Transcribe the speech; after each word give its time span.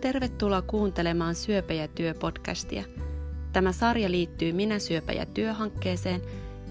Tervetuloa 0.00 0.62
kuuntelemaan 0.62 1.34
Syöpä 1.34 1.72
ja 1.72 1.88
työ 1.88 2.14
podcastia. 2.14 2.84
Tämä 3.52 3.72
sarja 3.72 4.10
liittyy 4.10 4.52
Minä 4.52 4.78
syöpä 4.78 5.12
ja 5.12 5.26
työ-hankkeeseen 5.26 6.22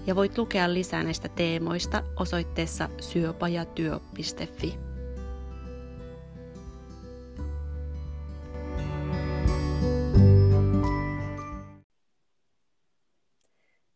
ja 0.06 0.16
voit 0.16 0.38
lukea 0.38 0.74
lisää 0.74 1.02
näistä 1.02 1.28
teemoista 1.28 2.02
osoitteessa 2.16 2.88
syöpäjatyö.fi. 3.00 4.74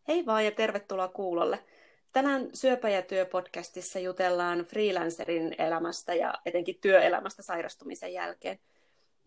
Hei 0.09 0.27
vaan 0.27 0.45
ja 0.45 0.51
tervetuloa 0.51 1.09
kuulolle. 1.09 1.65
Tänään 2.13 2.49
Syöpä 2.53 2.89
ja 2.89 3.03
työ 3.03 3.27
podcastissa 3.27 3.99
jutellaan 3.99 4.59
freelancerin 4.59 5.55
elämästä 5.59 6.15
ja 6.15 6.35
etenkin 6.47 6.79
työelämästä 6.81 7.43
sairastumisen 7.43 8.13
jälkeen– 8.13 8.59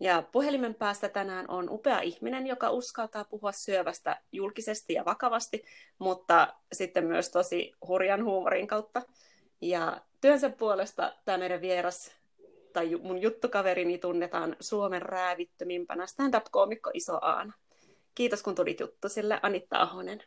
ja 0.00 0.22
puhelimen 0.32 0.74
päästä 0.74 1.08
tänään 1.08 1.50
on 1.50 1.70
upea 1.70 2.00
ihminen, 2.00 2.46
joka 2.46 2.70
uskaltaa 2.70 3.24
puhua 3.24 3.52
syövästä 3.52 4.20
julkisesti 4.32 4.92
ja 4.92 5.04
vakavasti, 5.04 5.64
mutta 5.98 6.54
sitten 6.72 7.06
myös 7.06 7.30
tosi 7.30 7.72
hurjan 7.88 8.24
huumorin 8.24 8.66
kautta. 8.66 9.02
Ja 9.60 10.00
työnsä 10.20 10.50
puolesta 10.50 11.12
tämä 11.24 11.38
meidän 11.38 11.60
vieras 11.60 12.18
tai 12.72 12.96
mun 13.02 13.22
juttukaverini 13.22 13.98
tunnetaan 13.98 14.56
Suomen 14.60 15.02
räävittömimpänä 15.02 16.06
stand-up-koomikko 16.06 16.90
Iso 16.94 17.18
Aana. 17.22 17.52
Kiitos 18.14 18.42
kun 18.42 18.54
tulit 18.54 18.80
juttu 18.80 19.08
sille, 19.08 19.40
Anitta 19.42 19.80
Ahonen. 19.80 20.22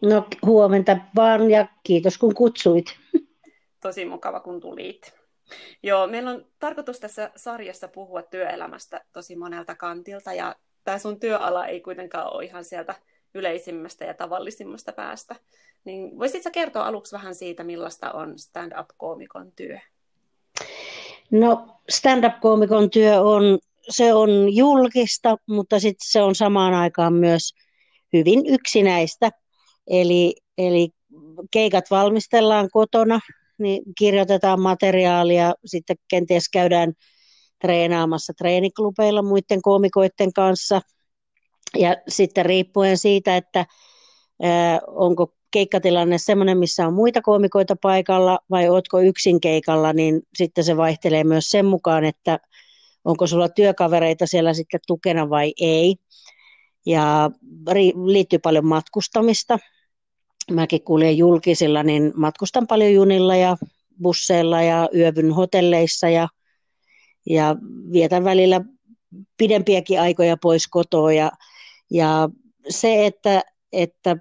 No 0.00 0.26
huomenta 0.46 0.96
vaan 1.16 1.50
ja 1.50 1.66
kiitos 1.82 2.18
kun 2.18 2.34
kutsuit. 2.34 2.86
Tosi 3.80 4.04
mukava 4.04 4.40
kun 4.40 4.60
tulit. 4.60 5.15
Joo, 5.82 6.06
meillä 6.06 6.30
on 6.30 6.46
tarkoitus 6.58 7.00
tässä 7.00 7.30
sarjassa 7.36 7.88
puhua 7.88 8.22
työelämästä 8.22 9.04
tosi 9.12 9.36
monelta 9.36 9.74
kantilta, 9.74 10.32
ja 10.32 10.56
tämä 10.84 10.98
sun 10.98 11.20
työala 11.20 11.66
ei 11.66 11.80
kuitenkaan 11.80 12.34
ole 12.34 12.44
ihan 12.44 12.64
sieltä 12.64 12.94
yleisimmästä 13.34 14.04
ja 14.04 14.14
tavallisimmasta 14.14 14.92
päästä. 14.92 15.36
Niin 15.84 16.18
voisitko 16.18 16.50
kertoa 16.52 16.86
aluksi 16.86 17.12
vähän 17.12 17.34
siitä, 17.34 17.64
millaista 17.64 18.12
on 18.12 18.38
stand-up-koomikon 18.38 19.52
työ? 19.52 19.78
No, 21.30 21.80
stand-up-koomikon 21.88 22.90
työ 22.90 23.20
on, 23.20 23.58
se 23.88 24.14
on 24.14 24.54
julkista, 24.54 25.36
mutta 25.46 25.80
sitten 25.80 26.08
se 26.10 26.22
on 26.22 26.34
samaan 26.34 26.74
aikaan 26.74 27.12
myös 27.12 27.54
hyvin 28.12 28.46
yksinäistä. 28.46 29.30
Eli, 29.86 30.34
eli 30.58 30.90
keikat 31.50 31.84
valmistellaan 31.90 32.68
kotona 32.72 33.20
niin 33.58 33.82
kirjoitetaan 33.98 34.60
materiaalia, 34.60 35.54
sitten 35.64 35.96
kenties 36.08 36.48
käydään 36.48 36.92
treenaamassa 37.60 38.32
treeniklubeilla 38.38 39.22
muiden 39.22 39.62
koomikoiden 39.62 40.32
kanssa. 40.34 40.80
Ja 41.78 41.96
sitten 42.08 42.46
riippuen 42.46 42.98
siitä, 42.98 43.36
että 43.36 43.66
ää, 44.42 44.80
onko 44.86 45.32
keikkatilanne 45.50 46.18
sellainen, 46.18 46.58
missä 46.58 46.86
on 46.86 46.94
muita 46.94 47.22
koomikoita 47.22 47.76
paikalla 47.82 48.38
vai 48.50 48.68
ootko 48.68 49.00
yksin 49.00 49.40
keikalla, 49.40 49.92
niin 49.92 50.22
sitten 50.34 50.64
se 50.64 50.76
vaihtelee 50.76 51.24
myös 51.24 51.48
sen 51.48 51.66
mukaan, 51.66 52.04
että 52.04 52.38
onko 53.04 53.26
sulla 53.26 53.48
työkavereita 53.48 54.26
siellä 54.26 54.54
sitten 54.54 54.80
tukena 54.86 55.30
vai 55.30 55.52
ei. 55.60 55.96
Ja 56.86 57.30
liittyy 58.04 58.38
paljon 58.38 58.66
matkustamista, 58.66 59.58
mäkin 60.50 60.82
kuljen 60.84 61.18
julkisilla, 61.18 61.82
niin 61.82 62.12
matkustan 62.16 62.66
paljon 62.66 62.92
junilla 62.92 63.36
ja 63.36 63.56
busseilla 64.02 64.62
ja 64.62 64.88
yövyn 64.94 65.32
hotelleissa 65.32 66.08
ja, 66.08 66.28
ja 67.26 67.56
vietän 67.92 68.24
välillä 68.24 68.60
pidempiäkin 69.36 70.00
aikoja 70.00 70.36
pois 70.36 70.66
kotoa. 70.66 71.12
Ja, 71.12 71.30
ja 71.90 72.28
se, 72.68 73.06
että, 73.06 73.42
että 73.72 74.16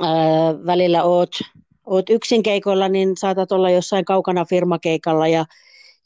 ää, 0.00 0.66
välillä 0.66 1.04
oot, 1.04 1.30
oot 1.86 2.10
yksin 2.10 2.42
keikoilla, 2.42 2.88
niin 2.88 3.16
saatat 3.16 3.52
olla 3.52 3.70
jossain 3.70 4.04
kaukana 4.04 4.44
firmakeikalla 4.44 5.28
ja 5.28 5.44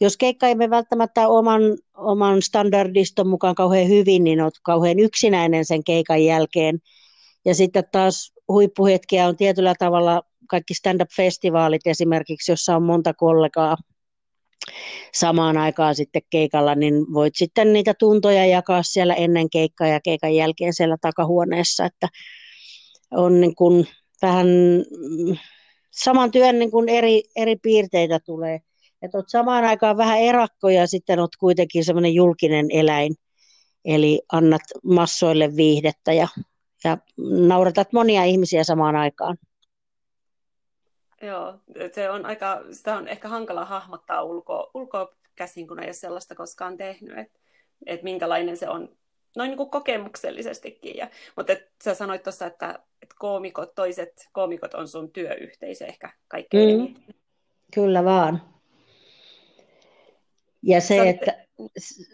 jos 0.01 0.17
keikka 0.17 0.49
ei 0.49 0.59
välttämättä 0.59 1.29
oman, 1.29 1.63
oman 1.97 2.43
standardiston 2.43 3.29
mukaan 3.29 3.55
kauhean 3.55 3.89
hyvin, 3.89 4.25
niin 4.25 4.41
olet 4.41 4.55
kauhean 4.63 4.99
yksinäinen 4.99 5.65
sen 5.65 5.85
keikan 5.85 6.25
jälkeen. 6.25 6.79
Ja 7.45 7.55
sitten 7.55 7.85
taas 7.93 8.33
huippuhetkiä 8.49 9.27
on 9.27 9.37
tietyllä 9.37 9.75
tavalla 9.79 10.23
kaikki 10.49 10.75
stand-up-festivaalit 10.75 11.87
esimerkiksi, 11.87 12.53
jossa 12.53 12.77
on 12.77 12.83
monta 12.83 13.15
kollegaa 13.15 13.77
samaan 15.15 15.57
aikaan 15.57 15.95
sitten 15.95 16.23
keikalla, 16.31 16.75
niin 16.75 16.95
voit 17.13 17.37
sitten 17.37 17.73
niitä 17.73 17.95
tuntoja 17.95 18.47
jakaa 18.47 18.83
siellä 18.83 19.15
ennen 19.15 19.51
keikkaa 19.51 19.87
ja 19.87 20.01
keikan 20.01 20.35
jälkeen 20.35 20.75
siellä 20.75 20.97
takahuoneessa, 21.01 21.85
että 21.85 22.09
on 23.11 23.41
niin 23.41 23.55
kuin 23.55 23.87
vähän 24.23 24.47
saman 25.91 26.31
työn 26.31 26.59
niin 26.59 26.71
kuin 26.71 26.89
eri, 26.89 27.23
eri 27.37 27.57
piirteitä 27.57 28.21
tulee. 28.21 28.61
Että 29.03 29.19
olet 29.19 29.29
samaan 29.29 29.65
aikaan 29.65 29.97
vähän 29.97 30.21
erakko 30.21 30.69
ja 30.69 30.87
sitten 30.87 31.19
olet 31.19 31.37
kuitenkin 31.41 31.85
semmoinen 31.85 32.15
julkinen 32.15 32.67
eläin, 32.71 33.15
eli 33.85 34.23
annat 34.33 34.63
massoille 34.85 35.57
viihdettä 35.57 36.13
ja 36.13 36.29
ja 36.85 36.99
nauratat 37.47 37.93
monia 37.93 38.25
ihmisiä 38.25 38.65
samaan 38.65 38.97
aikaan. 38.97 39.39
Joo, 41.23 41.55
se 41.93 42.11
on 42.11 42.27
aika, 42.27 42.63
sitä 42.71 42.97
on 42.97 43.09
ehkä 43.09 43.29
hankala 43.29 43.65
hahmottaa 43.65 44.23
ulkoa, 44.23 44.71
ulkoa 44.75 45.09
käsin, 45.35 45.69
kun 45.69 45.81
ei 45.81 45.87
ole 45.87 45.93
sellaista 45.93 46.35
koskaan 46.35 46.77
tehnyt, 46.77 47.19
että 47.19 47.39
et 47.87 48.03
minkälainen 48.03 48.57
se 48.57 48.69
on 48.69 48.89
noin 49.37 49.49
niin 49.49 49.57
kuin 49.57 49.71
kokemuksellisestikin. 49.71 50.97
Ja, 50.97 51.09
mutta 51.37 51.53
et 51.53 51.69
sä 51.85 51.95
sanoit 51.95 52.23
tuossa, 52.23 52.47
että, 52.47 52.79
että 53.03 53.15
koomikot, 53.19 53.75
toiset 53.75 54.29
koomikot 54.33 54.75
on 54.75 54.89
sun 54.89 55.11
työyhteisö 55.13 55.87
ehkä 55.87 56.11
kaikkein 56.29 56.81
mm, 56.81 56.95
Kyllä 57.75 58.05
vaan. 58.05 58.43
Ja 60.63 60.81
se, 60.81 61.09
että, 61.09 61.47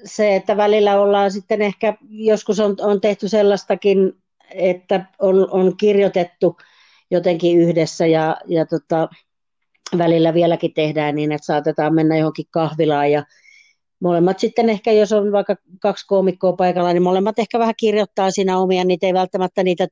se, 0.04 0.36
että 0.36 0.56
välillä 0.56 1.00
ollaan 1.00 1.30
sitten 1.30 1.62
ehkä, 1.62 1.94
joskus 2.08 2.60
on, 2.60 2.76
on 2.80 3.00
tehty 3.00 3.28
sellaistakin 3.28 4.22
että 4.54 5.06
on, 5.18 5.50
on 5.50 5.76
kirjoitettu 5.76 6.56
jotenkin 7.10 7.58
yhdessä 7.58 8.06
ja, 8.06 8.36
ja 8.46 8.66
tota, 8.66 9.08
välillä 9.98 10.34
vieläkin 10.34 10.74
tehdään 10.74 11.14
niin, 11.14 11.32
että 11.32 11.46
saatetaan 11.46 11.94
mennä 11.94 12.16
johonkin 12.16 12.46
kahvilaan 12.50 13.12
ja 13.12 13.24
molemmat 14.00 14.38
sitten 14.38 14.70
ehkä, 14.70 14.92
jos 14.92 15.12
on 15.12 15.32
vaikka 15.32 15.56
kaksi 15.80 16.06
koomikkoa 16.06 16.52
paikalla, 16.52 16.92
niin 16.92 17.02
molemmat 17.02 17.38
ehkä 17.38 17.58
vähän 17.58 17.74
kirjoittaa 17.76 18.30
siinä 18.30 18.58
omia, 18.58 18.84
niitä 18.84 19.06
ei 19.06 19.14
välttämättä 19.14 19.62
niitä 19.62 19.86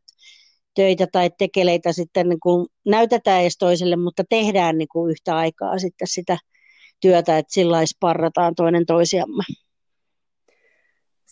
töitä 0.75 1.07
tai 1.13 1.31
tekeleitä 1.39 1.93
sitten 1.93 2.29
niin 2.29 2.41
kuin 2.41 2.67
näytetään 2.87 3.43
edes 3.43 3.59
toiselle, 3.59 3.97
mutta 3.97 4.23
tehdään 4.29 4.79
niin 4.79 4.89
kuin 4.89 5.11
yhtä 5.11 5.37
aikaa 5.37 5.79
sitten 5.79 6.09
sitä 6.09 6.39
työtä, 7.01 7.39
että 7.39 7.53
sillä 7.55 7.87
sparrataan 7.87 8.55
toinen 8.55 8.87
toisiamme 8.87 9.45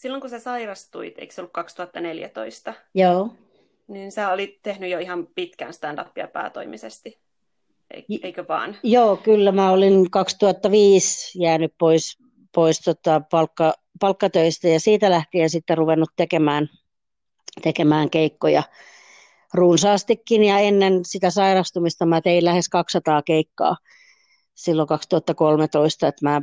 silloin 0.02 0.20
kun 0.20 0.30
sä 0.30 0.38
sairastuit, 0.38 1.18
eikö 1.18 1.34
se 1.34 1.40
ollut 1.40 1.52
2014? 1.52 2.74
Joo. 2.94 3.34
Niin 3.88 4.12
sä 4.12 4.32
olit 4.32 4.62
tehnyt 4.62 4.90
jo 4.90 4.98
ihan 4.98 5.26
pitkään 5.34 5.72
stand-upia 5.72 6.28
päätoimisesti, 6.32 7.18
eikö 8.22 8.44
vaan? 8.48 8.76
Joo, 8.82 9.16
kyllä 9.16 9.52
mä 9.52 9.70
olin 9.70 10.10
2005 10.10 11.38
jäänyt 11.42 11.74
pois, 11.78 12.18
pois 12.54 12.80
tota 12.80 13.20
palkka, 13.30 13.74
palkkatöistä 14.00 14.68
ja 14.68 14.80
siitä 14.80 15.10
lähtien 15.10 15.50
sitten 15.50 15.78
ruvennut 15.78 16.10
tekemään, 16.16 16.68
tekemään 17.62 18.10
keikkoja 18.10 18.62
runsaastikin 19.54 20.44
ja 20.44 20.58
ennen 20.58 21.04
sitä 21.04 21.30
sairastumista 21.30 22.06
mä 22.06 22.20
tein 22.20 22.44
lähes 22.44 22.68
200 22.68 23.22
keikkaa 23.22 23.76
silloin 24.54 24.88
2013, 24.88 26.08
että 26.08 26.28
mä 26.28 26.42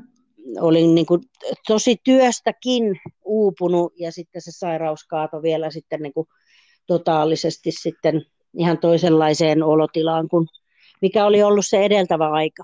olin 0.59 0.95
niin 0.95 1.05
kuin 1.05 1.21
tosi 1.67 1.95
työstäkin 2.03 2.99
uupunut 3.25 3.93
ja 3.99 4.11
sitten 4.11 4.41
se 4.41 4.51
sairaus 4.51 5.03
kaatoi 5.03 5.41
vielä 5.41 5.71
sitten 5.71 6.01
niin 6.01 6.13
kuin 6.13 6.27
totaalisesti 6.87 7.71
sitten 7.71 8.25
ihan 8.57 8.77
toisenlaiseen 8.77 9.63
olotilaan 9.63 10.27
kuin 10.27 10.47
mikä 11.01 11.25
oli 11.25 11.43
ollut 11.43 11.65
se 11.65 11.85
edeltävä 11.85 12.29
aika. 12.29 12.63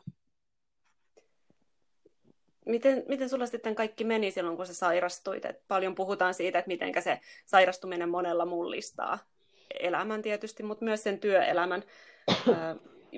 Miten, 2.66 3.04
miten 3.08 3.30
sulla 3.30 3.46
sitten 3.46 3.76
kaikki 3.76 4.04
meni 4.04 4.32
silloin, 4.32 4.58
kun 4.58 4.68
sä 4.68 4.74
sairastuit? 4.74 5.46
Et 5.46 5.68
paljon 5.68 5.96
puhutaan 5.96 6.34
siitä, 6.34 6.60
että 6.60 6.70
miten 6.70 7.04
se 7.04 7.20
sairastuminen 7.46 8.10
monella 8.10 8.46
mullistaa 8.46 9.20
elämän 9.80 10.22
tietysti, 10.22 10.64
mutta 10.64 10.86
myös 10.86 11.04
sen 11.04 11.20
työelämän. 11.20 11.84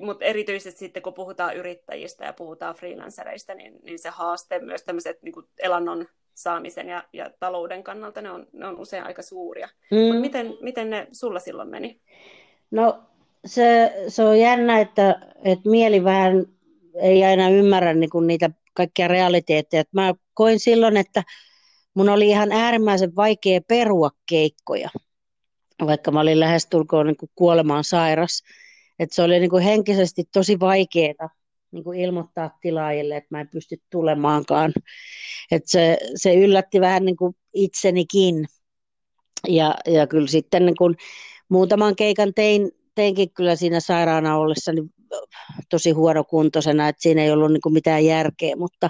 Mutta 0.01 0.25
erityisesti 0.25 0.79
sitten 0.79 1.03
kun 1.03 1.13
puhutaan 1.13 1.55
yrittäjistä 1.55 2.25
ja 2.25 2.33
puhutaan 2.33 2.75
freelancereista, 2.75 3.53
niin, 3.53 3.79
niin 3.83 3.99
se 3.99 4.09
haaste 4.09 4.59
myös 4.59 4.83
tämmöiset 4.83 5.23
niin 5.23 5.33
elannon 5.59 6.07
saamisen 6.33 6.89
ja, 6.89 7.03
ja 7.13 7.31
talouden 7.39 7.83
kannalta, 7.83 8.21
ne 8.21 8.31
on, 8.31 8.47
ne 8.53 8.67
on 8.67 8.79
usein 8.79 9.03
aika 9.03 9.21
suuria. 9.21 9.69
Mm. 9.91 9.97
Mut 9.97 10.21
miten, 10.21 10.57
miten 10.61 10.89
ne 10.89 11.07
sulla 11.11 11.39
silloin 11.39 11.69
meni? 11.69 12.01
No 12.71 13.03
se, 13.45 13.93
se 14.07 14.23
on 14.23 14.39
jännä, 14.39 14.79
että, 14.79 15.19
että 15.43 15.69
mieli 15.69 16.03
vähän 16.03 16.45
ei 17.01 17.23
aina 17.23 17.49
ymmärrä 17.49 17.93
niin 17.93 18.09
kuin 18.09 18.27
niitä 18.27 18.49
kaikkia 18.73 19.07
realiteetteja. 19.07 19.83
Mä 19.91 20.13
koin 20.33 20.59
silloin, 20.59 20.97
että 20.97 21.23
mun 21.93 22.09
oli 22.09 22.29
ihan 22.29 22.51
äärimmäisen 22.51 23.15
vaikea 23.15 23.61
perua 23.67 24.09
keikkoja, 24.29 24.89
vaikka 25.85 26.11
mä 26.11 26.19
olin 26.19 26.39
lähestulkoon 26.39 27.07
niin 27.07 27.17
kuin 27.17 27.31
kuolemaan 27.35 27.83
sairas. 27.83 28.43
Et 28.99 29.11
se 29.11 29.23
oli 29.23 29.39
niin 29.39 29.49
kuin 29.49 29.63
henkisesti 29.63 30.23
tosi 30.33 30.59
vaikeaa 30.59 31.29
niin 31.71 31.83
kuin 31.83 31.99
ilmoittaa 31.99 32.57
tilaajille, 32.61 33.17
että 33.17 33.27
mä 33.29 33.41
en 33.41 33.49
pysty 33.49 33.77
tulemaankaan. 33.89 34.73
Et 35.51 35.63
se, 35.65 35.97
se 36.15 36.35
yllätti 36.35 36.81
vähän 36.81 37.05
niin 37.05 37.17
kuin 37.17 37.35
itsenikin. 37.53 38.45
Ja, 39.47 39.75
ja 39.85 40.07
kyllä 40.07 40.27
sitten 40.27 40.65
niin 40.65 40.75
kuin 40.77 40.95
muutaman 41.49 41.95
keikan 41.95 42.33
tein, 42.33 42.71
teinkin 42.95 43.33
kyllä 43.33 43.55
siinä 43.55 43.79
sairaana 43.79 44.37
ollessani 44.37 44.81
tosi 45.69 45.91
huonokuntoisena, 45.91 46.89
että 46.89 47.01
siinä 47.01 47.23
ei 47.23 47.31
ollut 47.31 47.51
niin 47.51 47.61
kuin 47.61 47.73
mitään 47.73 48.05
järkeä, 48.05 48.55
mutta, 48.55 48.89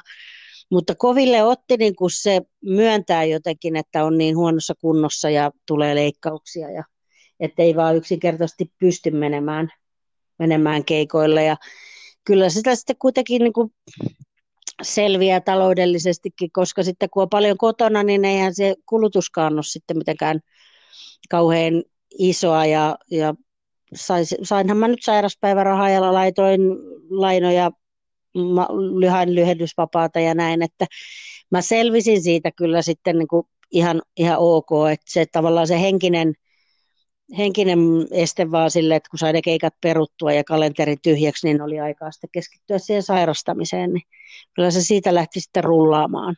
mutta 0.72 0.96
koville 0.96 1.44
otti 1.44 1.78
niin 1.78 1.96
kuin 1.96 2.12
se 2.14 2.42
myöntää 2.66 3.24
jotenkin, 3.24 3.76
että 3.76 4.06
on 4.06 4.18
niin 4.18 4.38
huonossa 4.38 4.74
kunnossa 4.82 5.30
ja 5.30 5.52
tulee 5.68 5.96
leikkauksia 5.96 6.72
ja 6.72 6.84
että 7.40 7.64
ei 7.64 7.76
vaan 7.76 7.96
yksinkertaisesti 7.96 8.72
pysty 8.80 9.12
menemään, 9.12 9.70
menemään 10.40 10.86
keikoille. 10.86 11.44
Ja 11.44 11.58
kyllä 12.24 12.50
sitä 12.50 12.76
sitten 12.76 12.96
kuitenkin 13.00 13.44
niin 13.44 13.54
kuin 13.54 13.74
selviää 14.82 15.42
taloudellisestikin, 15.42 16.52
koska 16.54 16.84
sitten 16.84 17.10
kun 17.10 17.24
on 17.24 17.30
paljon 17.30 17.58
kotona, 17.58 18.04
niin 18.04 18.26
eihän 18.26 18.56
se 18.56 18.76
kulutuskaan 18.86 19.54
ole 19.54 19.64
sitten 19.64 19.98
mitenkään 19.98 20.40
kauhean 21.30 21.84
isoa. 22.20 22.66
Ja, 22.66 22.98
ja 23.12 23.34
sais, 23.96 24.36
sainhan 24.44 24.78
mä 24.78 24.88
nyt 24.88 25.04
sairaspäivärahaa 25.04 25.90
ja 25.90 26.14
laitoin 26.14 26.62
lainoja 27.10 27.72
lyhän 29.00 29.36
lyhennysvapaata 29.36 30.20
ja 30.20 30.36
näin, 30.36 30.62
että 30.62 30.86
mä 31.52 31.62
selvisin 31.62 32.22
siitä 32.24 32.52
kyllä 32.52 32.82
sitten 32.82 33.18
niin 33.18 33.28
kuin 33.28 33.44
ihan, 33.72 34.02
ihan 34.18 34.38
ok, 34.40 34.70
että 34.92 35.06
se 35.10 35.26
tavallaan 35.32 35.68
se 35.68 35.82
henkinen, 35.82 36.34
henkinen 37.38 37.80
este 38.12 38.52
vaan 38.52 38.72
sille, 38.72 38.96
että 38.96 39.10
kun 39.10 39.20
sai 39.20 39.34
ne 39.34 39.42
keikat 39.42 39.74
peruttua 39.82 40.34
ja 40.34 40.44
kalenteri 40.44 40.96
tyhjäksi, 40.98 41.48
niin 41.48 41.62
oli 41.62 41.80
aikaa 41.80 42.12
sitten 42.12 42.30
keskittyä 42.32 42.78
siihen 42.78 43.04
sairastamiseen, 43.04 43.94
niin 43.94 44.04
kyllä 44.54 44.72
se 44.72 44.82
siitä 44.82 45.16
lähti 45.16 45.40
sitten 45.40 45.64
rullaamaan. 45.64 46.36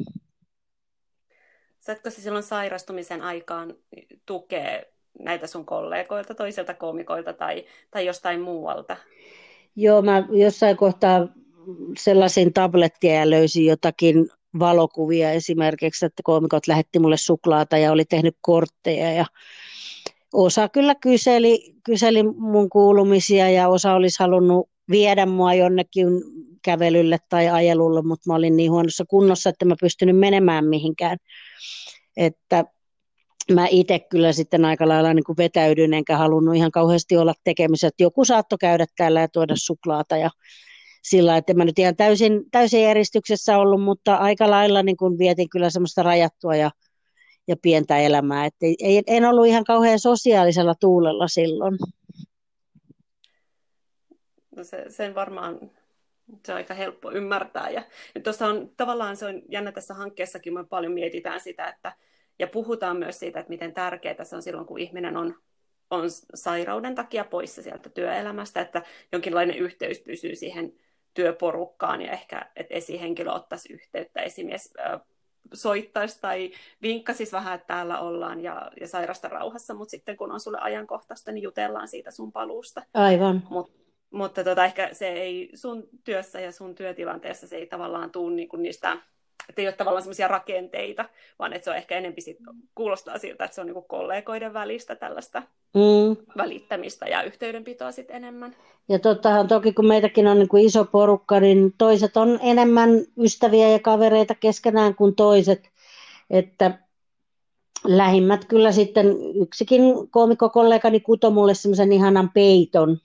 Saatko 1.79 2.09
se 2.09 2.21
silloin 2.21 2.43
sairastumisen 2.43 3.21
aikaan 3.21 3.73
tukea 4.25 4.81
näitä 5.19 5.47
sun 5.47 5.65
kollegoilta, 5.65 6.35
toiselta 6.35 6.73
komikoilta 6.73 7.33
tai, 7.33 7.65
tai 7.91 8.05
jostain 8.05 8.41
muualta? 8.41 8.97
Joo, 9.75 10.01
mä 10.01 10.23
jossain 10.31 10.77
kohtaa 10.77 11.27
sellaisin 11.97 12.53
tablettia 12.53 13.13
ja 13.13 13.29
löysin 13.29 13.65
jotakin 13.65 14.29
valokuvia 14.59 15.31
esimerkiksi, 15.31 16.05
että 16.05 16.23
komikot 16.23 16.67
lähetti 16.67 16.99
mulle 16.99 17.17
suklaata 17.17 17.77
ja 17.77 17.91
oli 17.91 18.05
tehnyt 18.05 18.37
kortteja 18.41 19.11
ja 19.11 19.25
osa 20.33 20.69
kyllä 20.69 20.95
kyseli, 20.95 21.73
kyseli 21.85 22.23
mun 22.23 22.69
kuulumisia 22.69 23.49
ja 23.49 23.67
osa 23.67 23.93
olisi 23.93 24.23
halunnut 24.23 24.69
viedä 24.89 25.25
mua 25.25 25.53
jonnekin 25.53 26.07
kävelylle 26.61 27.17
tai 27.29 27.49
ajelulle, 27.49 28.01
mutta 28.01 28.29
mä 28.29 28.35
olin 28.35 28.57
niin 28.57 28.71
huonossa 28.71 29.05
kunnossa, 29.07 29.49
että 29.49 29.65
mä 29.65 29.75
pystynyt 29.81 30.19
menemään 30.19 30.65
mihinkään. 30.65 31.17
Että 32.17 32.65
mä 33.53 33.67
itse 33.69 33.99
kyllä 33.99 34.33
sitten 34.33 34.65
aika 34.65 34.87
lailla 34.87 35.13
niin 35.13 35.23
kuin 35.23 35.37
vetäydyn, 35.37 35.93
enkä 35.93 36.17
halunnut 36.17 36.55
ihan 36.55 36.71
kauheasti 36.71 37.17
olla 37.17 37.33
tekemisissä. 37.43 37.87
Että 37.87 38.03
joku 38.03 38.25
saattoi 38.25 38.57
käydä 38.57 38.85
täällä 38.97 39.21
ja 39.21 39.27
tuoda 39.27 39.53
suklaata 39.57 40.17
ja 40.17 40.29
sillä, 41.03 41.37
että 41.37 41.53
mä 41.53 41.65
nyt 41.65 41.79
ihan 41.79 41.95
täysin, 41.95 42.41
täysin 42.51 42.87
eristyksessä 42.87 43.57
ollut, 43.57 43.81
mutta 43.83 44.15
aika 44.15 44.49
lailla 44.49 44.83
niin 44.83 44.97
kuin 44.97 45.17
vietin 45.17 45.49
kyllä 45.49 45.69
semmoista 45.69 46.03
rajattua 46.03 46.55
ja, 46.55 46.71
ja 47.49 47.55
pientä 47.61 47.97
elämää. 47.97 48.45
Että 48.45 48.65
ei, 48.65 49.03
en 49.07 49.25
ollut 49.25 49.47
ihan 49.47 49.63
kauhean 49.63 49.99
sosiaalisella 49.99 50.75
tuulella 50.79 51.27
silloin. 51.27 51.77
No 54.55 54.63
se, 54.63 54.85
sen 54.89 55.15
varmaan 55.15 55.71
se 56.45 56.51
on 56.51 56.57
aika 56.57 56.73
helppo 56.73 57.11
ymmärtää. 57.11 57.69
Ja, 57.69 57.83
ja 58.15 58.21
tuossa 58.21 58.47
on 58.47 58.71
tavallaan 58.77 59.17
se 59.17 59.25
on 59.25 59.41
jännä 59.49 59.71
tässä 59.71 59.93
hankkeessakin, 59.93 60.53
me 60.53 60.63
paljon 60.63 60.93
mietitään 60.93 61.39
sitä, 61.39 61.67
että 61.67 61.93
ja 62.39 62.47
puhutaan 62.47 62.97
myös 62.97 63.19
siitä, 63.19 63.39
että 63.39 63.49
miten 63.49 63.73
tärkeää 63.73 64.23
se 64.23 64.35
on 64.35 64.41
silloin, 64.41 64.67
kun 64.67 64.79
ihminen 64.79 65.17
on, 65.17 65.35
on 65.89 66.03
sairauden 66.33 66.95
takia 66.95 67.23
poissa 67.23 67.61
sieltä 67.61 67.89
työelämästä, 67.89 68.61
että 68.61 68.81
jonkinlainen 69.11 69.57
yhteys 69.57 69.99
pysyy 69.99 70.35
siihen 70.35 70.73
työporukkaan 71.13 72.01
ja 72.01 72.11
ehkä, 72.11 72.51
että 72.55 72.73
esihenkilö 72.73 73.31
ottaisi 73.31 73.73
yhteyttä, 73.73 74.21
esimies 74.21 74.73
soittaisi 75.53 76.21
tai 76.21 76.51
vinkkasisi 76.81 77.31
vähän, 77.31 77.55
että 77.55 77.67
täällä 77.67 77.99
ollaan 77.99 78.41
ja, 78.41 78.71
ja 78.81 78.87
sairasta 78.87 79.27
rauhassa, 79.27 79.73
mutta 79.73 79.91
sitten 79.91 80.17
kun 80.17 80.31
on 80.31 80.39
sulle 80.39 80.57
ajankohtaista, 80.61 81.31
niin 81.31 81.43
jutellaan 81.43 81.87
siitä 81.87 82.11
sun 82.11 82.31
paluusta. 82.31 82.83
Aivan. 82.93 83.43
Mut, 83.49 83.71
mutta 84.11 84.43
tota, 84.43 84.65
ehkä 84.65 84.89
se 84.93 85.07
ei 85.07 85.49
sun 85.53 85.89
työssä 86.03 86.39
ja 86.39 86.51
sun 86.51 86.75
työtilanteessa 86.75 87.47
se 87.47 87.55
ei 87.55 87.67
tavallaan 87.67 88.11
tule 88.11 88.35
niinku 88.35 88.57
niistä 88.57 88.97
että 89.49 89.61
ei 89.61 89.67
ole 89.67 89.73
tavallaan 89.73 90.01
semmoisia 90.01 90.27
rakenteita, 90.27 91.05
vaan 91.39 91.53
että 91.53 91.63
se 91.63 91.71
on 91.71 91.77
ehkä 91.77 91.97
enempi 91.97 92.21
sit, 92.21 92.37
kuulostaa 92.75 93.17
siltä, 93.17 93.45
että 93.45 93.55
se 93.55 93.61
on 93.61 93.67
niinku 93.67 93.81
kollegoiden 93.81 94.53
välistä 94.53 94.95
tällaista 94.95 95.43
mm. 95.73 96.25
välittämistä 96.37 97.05
ja 97.05 97.23
yhteydenpitoa 97.23 97.91
sitten 97.91 98.15
enemmän. 98.15 98.55
Ja 98.89 98.99
tottahan 98.99 99.47
toki, 99.47 99.73
kun 99.73 99.87
meitäkin 99.87 100.27
on 100.27 100.39
niinku 100.39 100.57
iso 100.57 100.85
porukka, 100.85 101.39
niin 101.39 101.73
toiset 101.77 102.17
on 102.17 102.39
enemmän 102.41 102.89
ystäviä 103.17 103.69
ja 103.69 103.79
kavereita 103.79 104.35
keskenään 104.35 104.95
kuin 104.95 105.15
toiset, 105.15 105.69
että 106.29 106.79
lähimmät 107.83 108.45
kyllä 108.45 108.71
sitten 108.71 109.07
yksikin 109.41 109.81
koomikkokollegani 110.11 110.99
kuto 110.99 111.31
mulle 111.31 111.53
semmoisen 111.53 111.91
ihanan 111.91 112.29
peiton, 112.29 112.97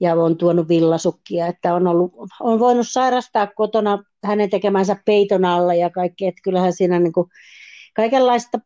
ja 0.00 0.14
on 0.14 0.36
tuonut 0.36 0.68
villasukkia, 0.68 1.46
että 1.46 1.74
on, 1.74 1.86
ollut, 1.86 2.12
on 2.40 2.58
voinut 2.58 2.88
sairastaa 2.88 3.46
kotona 3.46 4.04
hänen 4.24 4.50
tekemänsä 4.50 4.96
peiton 5.06 5.44
alla 5.44 5.74
ja 5.74 5.90
kaikki, 5.90 6.26
että 6.26 6.40
kyllähän 6.44 6.72
siinä 6.72 6.98
niin 6.98 7.12
kuin 7.12 7.28
kaikenlaista 7.94 8.58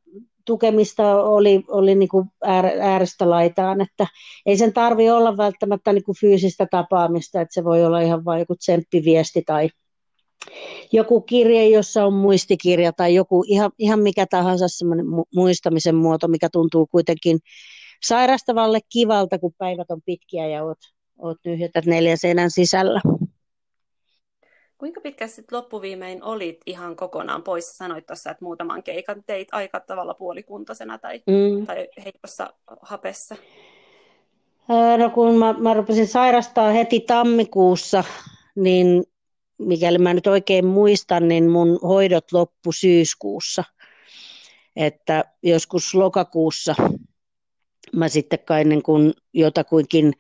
tukemista 0.45 1.23
oli, 1.23 1.65
oli 1.69 1.95
niin 1.95 2.09
kuin 2.09 2.27
äärestä 2.81 3.31
laitaan, 3.31 3.81
että 3.81 4.07
ei 4.47 4.57
sen 4.57 4.73
tarvi 4.73 5.11
olla 5.11 5.37
välttämättä 5.37 5.93
niin 5.93 6.05
kuin 6.05 6.17
fyysistä 6.21 6.67
tapaamista, 6.71 7.41
että 7.41 7.55
se 7.55 7.65
voi 7.65 7.85
olla 7.85 8.01
ihan 8.01 8.25
vain 8.25 8.41
joku 8.41 8.57
tsemppiviesti 8.57 9.43
tai 9.47 9.69
joku 10.93 11.21
kirje, 11.21 11.69
jossa 11.69 12.07
on 12.07 12.13
muistikirja 12.13 12.93
tai 12.93 13.15
joku 13.15 13.45
ihan, 13.47 13.71
ihan 13.79 14.01
mikä 14.01 14.27
tahansa 14.27 14.69
semmoinen 14.69 15.07
muistamisen 15.35 15.95
muoto, 15.95 16.29
mikä 16.29 16.49
tuntuu 16.53 16.87
kuitenkin 16.87 17.39
sairastavalle 18.03 18.79
kivalta, 18.93 19.39
kun 19.39 19.53
päivät 19.59 19.91
on 19.91 20.01
pitkiä 20.07 20.49
ja 20.49 20.65
oot, 20.65 20.79
oot 21.23 21.39
nyhjätät 21.45 21.87
neljän 21.87 22.19
seinän 22.19 22.51
sisällä. 22.51 23.01
Kuinka 24.79 25.01
pitkä 25.01 25.27
sitten 25.27 25.57
loppuviimein 25.57 26.23
olit 26.23 26.61
ihan 26.67 26.97
kokonaan 26.97 27.43
pois? 27.43 27.79
Sanoit 27.79 28.07
tuossa, 28.07 28.31
että 28.31 28.45
muutaman 28.45 28.83
keikan 28.83 29.23
teit 29.27 29.49
aika 29.53 29.81
tavalla 29.81 30.15
puolikuntoisena 30.15 30.99
tai, 30.99 31.23
mm. 31.27 31.67
tai 31.67 31.89
heikossa 32.05 32.53
hapessa. 32.83 33.37
No 34.99 35.11
kun 35.11 35.35
mä, 35.35 35.53
mä 35.53 35.75
rupesin 35.75 36.07
sairastaa 36.07 36.73
heti 36.73 37.01
tammikuussa, 37.01 38.05
niin 38.57 39.05
mikäli 39.59 39.99
mä 39.99 40.15
nyt 40.15 40.27
oikein 40.27 40.67
muistan, 40.67 41.29
niin 41.29 41.51
mun 41.51 41.79
hoidot 41.83 42.33
loppu 42.33 42.73
syyskuussa. 42.73 43.65
Että 44.77 45.25
joskus 45.43 45.95
lokakuussa 45.95 46.75
mä 47.93 48.09
sitten 48.09 48.39
kai 48.39 48.65
niin 48.65 48.83
kun 48.83 49.13
jotakuinkin 49.35 50.13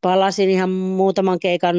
palasin 0.00 0.50
ihan 0.50 0.70
muutaman 0.70 1.38
keikan 1.38 1.76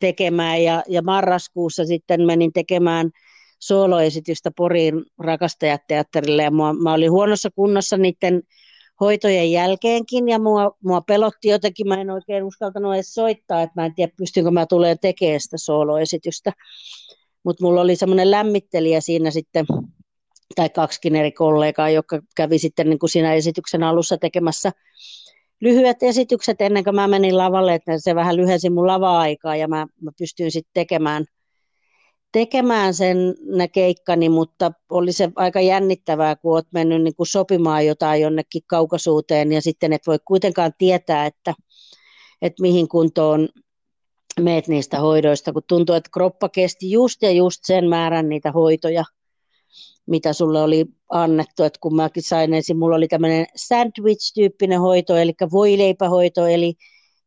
tekemään 0.00 0.62
ja, 0.62 0.82
ja 0.88 1.02
marraskuussa 1.02 1.86
sitten 1.86 2.26
menin 2.26 2.52
tekemään 2.52 3.10
sooloesitystä 3.58 4.50
Poriin 4.56 5.04
rakastajateatterille 5.18 6.42
ja 6.42 6.50
mua, 6.50 6.72
mä 6.72 6.92
olin 6.92 7.10
huonossa 7.10 7.50
kunnossa 7.54 7.96
niiden 7.96 8.42
hoitojen 9.00 9.52
jälkeenkin 9.52 10.28
ja 10.28 10.38
mua, 10.38 10.76
mua 10.84 11.00
pelotti 11.00 11.48
jotenkin, 11.48 11.88
mä 11.88 12.00
en 12.00 12.10
oikein 12.10 12.44
uskaltanut 12.44 12.94
edes 12.94 13.14
soittaa, 13.14 13.62
että 13.62 13.80
mä 13.80 13.86
en 13.86 13.94
tiedä 13.94 14.12
pystynkö 14.16 14.50
mä 14.50 14.66
tulee 14.66 14.96
tekemään 14.96 15.40
sitä 15.40 15.56
sooloesitystä. 15.58 16.52
Mutta 17.44 17.64
mulla 17.64 17.80
oli 17.80 17.96
semmoinen 17.96 18.30
lämmittelijä 18.30 19.00
siinä 19.00 19.30
sitten, 19.30 19.66
tai 20.54 20.68
kaksikin 20.68 21.16
eri 21.16 21.32
kollegaa, 21.32 21.90
joka 21.90 22.20
kävi 22.36 22.58
sitten 22.58 22.90
niin 22.90 22.98
kuin 22.98 23.10
siinä 23.10 23.34
esityksen 23.34 23.82
alussa 23.82 24.18
tekemässä 24.18 24.72
lyhyet 25.64 26.02
esitykset 26.02 26.60
ennen 26.60 26.84
kuin 26.84 26.94
mä 26.94 27.08
menin 27.08 27.38
lavalle, 27.38 27.74
että 27.74 27.98
se 27.98 28.14
vähän 28.14 28.36
lyhensi 28.36 28.70
mun 28.70 28.86
lava-aikaa 28.86 29.56
ja 29.56 29.68
mä, 29.68 29.86
mä 30.00 30.10
pystyin 30.18 30.50
sitten 30.52 30.70
tekemään, 30.74 31.24
tekemään 32.32 32.94
sen 32.94 33.16
ne 33.46 33.68
keikkani, 33.68 34.28
mutta 34.28 34.72
oli 34.90 35.12
se 35.12 35.30
aika 35.36 35.60
jännittävää, 35.60 36.36
kun 36.36 36.52
oot 36.52 36.66
mennyt 36.72 37.02
niin 37.02 37.16
kuin 37.16 37.26
sopimaan 37.26 37.86
jotain 37.86 38.22
jonnekin 38.22 38.62
kaukaisuuteen 38.66 39.52
ja 39.52 39.62
sitten 39.62 39.92
et 39.92 40.06
voi 40.06 40.18
kuitenkaan 40.24 40.72
tietää, 40.78 41.26
että, 41.26 41.54
että 42.42 42.62
mihin 42.62 42.88
kuntoon 42.88 43.48
meet 44.40 44.68
niistä 44.68 45.00
hoidoista, 45.00 45.52
kun 45.52 45.62
tuntuu, 45.68 45.94
että 45.94 46.10
kroppa 46.12 46.48
kesti 46.48 46.90
just 46.90 47.22
ja 47.22 47.30
just 47.30 47.60
sen 47.62 47.88
määrän 47.88 48.28
niitä 48.28 48.52
hoitoja. 48.52 49.04
Mitä 50.06 50.32
sulle 50.32 50.62
oli 50.62 50.86
annettu, 51.08 51.62
että 51.62 51.78
kun 51.80 51.96
mäkin 51.96 52.22
sain 52.22 52.54
ensin, 52.54 52.78
mulla 52.78 52.96
oli 52.96 53.08
tämmöinen 53.08 53.46
sandwich-tyyppinen 53.56 54.80
hoito, 54.80 55.16
eli 55.16 55.32
voileipähoito, 55.52 56.46
eli 56.46 56.74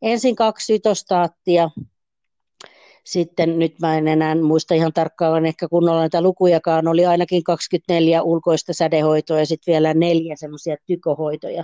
ensin 0.02 0.36
kaksi 0.36 0.66
sytostaattia, 0.66 1.70
sitten 3.04 3.60
nyt 3.60 3.80
mä 3.80 3.98
en 3.98 4.08
enää 4.08 4.36
muista 4.36 4.74
ihan 4.74 4.94
tarkkaan 4.94 5.46
ehkä 5.46 5.68
kunnolla 5.68 6.00
näitä 6.00 6.22
lukujakaan, 6.22 6.88
oli 6.88 7.06
ainakin 7.06 7.44
24 7.44 8.22
ulkoista 8.22 8.74
sädehoitoa 8.74 9.40
ja 9.40 9.46
sitten 9.46 9.72
vielä 9.72 9.94
neljä 9.94 10.36
semmoisia 10.36 10.76
tykohoitoja, 10.86 11.64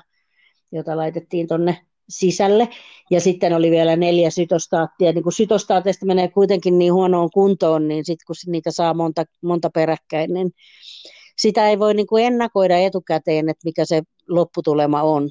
joita 0.72 0.98
laitettiin 0.98 1.48
tonne 1.48 1.78
sisälle. 2.10 2.70
Ja 3.12 3.22
sitten 3.22 3.54
oli 3.54 3.72
vielä 3.72 3.96
neljä 3.96 4.30
sytostaattia. 4.30 5.12
Niin 5.12 5.24
kun 5.24 5.34
sytostaateista 5.34 6.06
menee 6.06 6.28
kuitenkin 6.28 6.78
niin 6.78 6.94
huonoon 6.94 7.30
kuntoon, 7.34 7.88
niin 7.88 8.06
sitten 8.06 8.26
kun 8.28 8.36
niitä 8.48 8.72
saa 8.72 8.94
monta, 8.94 9.24
monta 9.42 9.70
peräkkäin, 9.70 10.34
niin 10.34 10.52
sitä 11.38 11.70
ei 11.70 11.80
voi 11.80 11.94
niin 11.94 12.08
kuin 12.08 12.26
ennakoida 12.26 12.78
etukäteen, 12.78 13.50
että 13.50 13.66
mikä 13.66 13.86
se 13.86 14.02
lopputulema 14.30 15.04
on. 15.04 15.30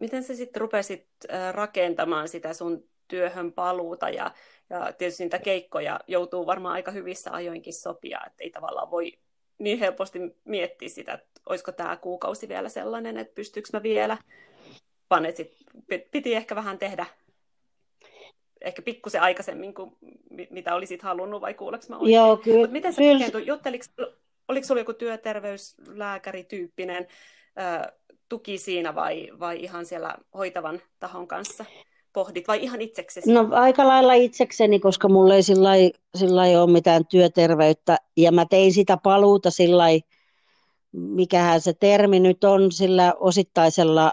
Miten 0.00 0.24
sä 0.24 0.36
sitten 0.36 0.60
rupesit 0.60 1.06
rakentamaan 1.52 2.28
sitä 2.28 2.54
sun 2.54 2.88
työhön 3.08 3.52
paluuta 3.52 4.08
ja, 4.08 4.34
ja 4.70 4.92
tietysti 4.98 5.24
niitä 5.24 5.38
keikkoja 5.38 6.00
joutuu 6.06 6.46
varmaan 6.46 6.74
aika 6.74 6.90
hyvissä 6.90 7.30
ajoinkin 7.32 7.74
sopia, 7.74 8.20
että 8.26 8.44
ei 8.44 8.50
tavallaan 8.50 8.90
voi 8.90 9.12
niin 9.58 9.78
helposti 9.78 10.18
miettiä 10.44 10.88
sitä, 10.88 11.18
olisiko 11.48 11.72
tämä 11.72 11.96
kuukausi 11.96 12.48
vielä 12.48 12.68
sellainen, 12.68 13.16
että 13.16 13.34
pystyykö 13.34 13.68
mä 13.72 13.82
vielä, 13.82 14.18
vaan 15.10 15.26
että 15.26 15.36
sit 15.36 15.52
piti 16.10 16.34
ehkä 16.34 16.56
vähän 16.56 16.78
tehdä 16.78 17.06
ehkä 18.60 18.82
pikkusen 18.82 19.22
aikaisemmin 19.22 19.74
kuin 19.74 19.96
mitä 20.50 20.74
olisit 20.74 21.02
halunnut, 21.02 21.40
vai 21.40 21.54
kuuleeko 21.54 21.86
mä 21.88 21.96
oikein? 21.96 22.14
Joo, 22.14 22.36
kyllä. 22.36 22.60
Mut 22.60 22.70
miten 22.70 22.94
kyllä. 22.94 23.24
Jutteliks, 23.44 23.90
oliko 24.48 24.66
sulla 24.66 24.80
joku 24.80 24.92
työterveyslääkärityyppinen 24.92 27.06
ö, 27.58 27.62
tuki 28.28 28.58
siinä 28.58 28.94
vai, 28.94 29.30
vai 29.40 29.62
ihan 29.62 29.86
siellä 29.86 30.14
hoitavan 30.34 30.82
tahon 30.98 31.28
kanssa? 31.28 31.64
pohdit 32.12 32.48
vai 32.48 32.62
ihan 32.62 32.80
itseksesi? 32.80 33.32
No 33.32 33.48
aika 33.50 33.88
lailla 33.88 34.12
itsekseni, 34.12 34.80
koska 34.80 35.08
mulla 35.08 35.34
ei 35.34 35.42
sillä 35.42 35.70
lailla 36.28 36.62
ole 36.62 36.72
mitään 36.72 37.06
työterveyttä 37.06 37.96
ja 38.16 38.32
mä 38.32 38.46
tein 38.46 38.72
sitä 38.72 38.96
paluuta 38.96 39.50
sillä 39.50 39.84
mikähän 40.92 41.60
se 41.60 41.72
termi 41.72 42.20
nyt 42.20 42.44
on, 42.44 42.72
sillä 42.72 43.14
osittaisella 43.20 44.12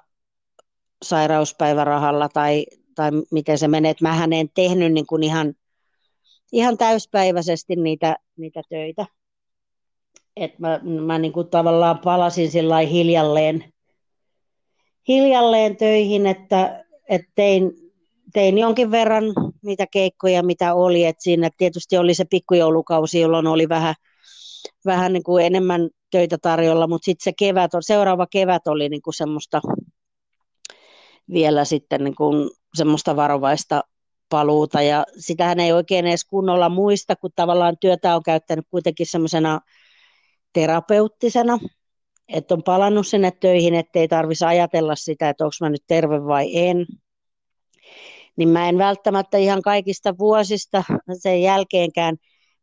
sairauspäivärahalla 1.04 2.30
tai, 2.30 2.66
tai 2.96 3.12
miten 3.32 3.58
se 3.58 3.68
menee, 3.68 3.96
mä 4.02 4.28
en 4.32 4.50
tehnyt 4.54 4.94
niin 4.94 5.08
kuin 5.08 5.24
ihan, 5.24 5.54
ihan 6.52 6.78
täyspäiväisesti 6.78 7.76
niitä, 7.76 8.18
niitä 8.38 8.62
töitä. 8.70 9.06
Et 10.36 10.60
mä, 10.60 10.80
mä 11.06 11.20
niin 11.20 11.34
kuin 11.34 11.48
tavallaan 11.48 12.00
palasin 12.00 12.52
sillä 12.52 12.78
hiljalleen, 12.78 13.74
hiljalleen 15.08 15.78
töihin, 15.78 16.28
että, 16.28 16.86
että 17.10 17.32
tein, 17.36 17.72
tein 18.34 18.58
jonkin 18.58 18.92
verran 18.92 19.24
niitä 19.62 19.88
keikkoja, 19.92 20.44
mitä 20.44 20.74
oli. 20.74 21.06
Et 21.06 21.16
siinä 21.20 21.50
tietysti 21.58 21.98
oli 21.98 22.14
se 22.14 22.26
pikkujoulukausi, 22.26 23.20
jolloin 23.20 23.48
oli 23.48 23.70
vähän, 23.70 23.96
vähän 24.86 25.14
niin 25.14 25.24
kuin 25.24 25.46
enemmän 25.46 25.90
töitä 26.12 26.38
tarjolla, 26.38 26.88
mutta 26.88 27.06
sitten 27.06 27.24
se 27.24 27.32
kevät, 27.40 27.72
seuraava 27.80 28.28
kevät 28.28 28.68
oli 28.68 28.90
niin 28.90 29.02
kuin 29.02 29.14
semmoista 29.14 29.62
vielä 31.34 31.66
sitten 31.66 32.04
niin 32.04 32.16
kuin 32.16 32.50
semmoista 32.76 33.16
varovaista 33.16 33.82
paluuta 34.30 34.82
ja 34.82 35.06
sitähän 35.18 35.60
ei 35.60 35.72
oikein 35.72 36.08
edes 36.08 36.26
kunnolla 36.26 36.70
muista, 36.70 37.16
kun 37.16 37.32
tavallaan 37.36 37.78
työtä 37.82 38.16
on 38.16 38.24
käyttänyt 38.24 38.66
kuitenkin 38.72 39.06
semmoisena 39.06 39.60
terapeuttisena, 40.54 41.60
että 42.28 42.54
on 42.54 42.64
palannut 42.64 43.08
sinne 43.08 43.32
töihin, 43.32 43.74
ettei 43.74 44.08
tarvitsisi 44.08 44.46
ajatella 44.46 44.96
sitä, 44.96 45.30
että 45.30 45.44
onko 45.44 45.54
mä 45.62 45.70
nyt 45.70 45.84
terve 45.88 46.26
vai 46.26 46.58
en, 46.58 46.86
niin 48.36 48.50
mä 48.50 48.70
en 48.70 48.78
välttämättä 48.78 49.38
ihan 49.38 49.62
kaikista 49.62 50.18
vuosista 50.18 50.84
sen 51.14 51.42
jälkeenkään, 51.42 52.16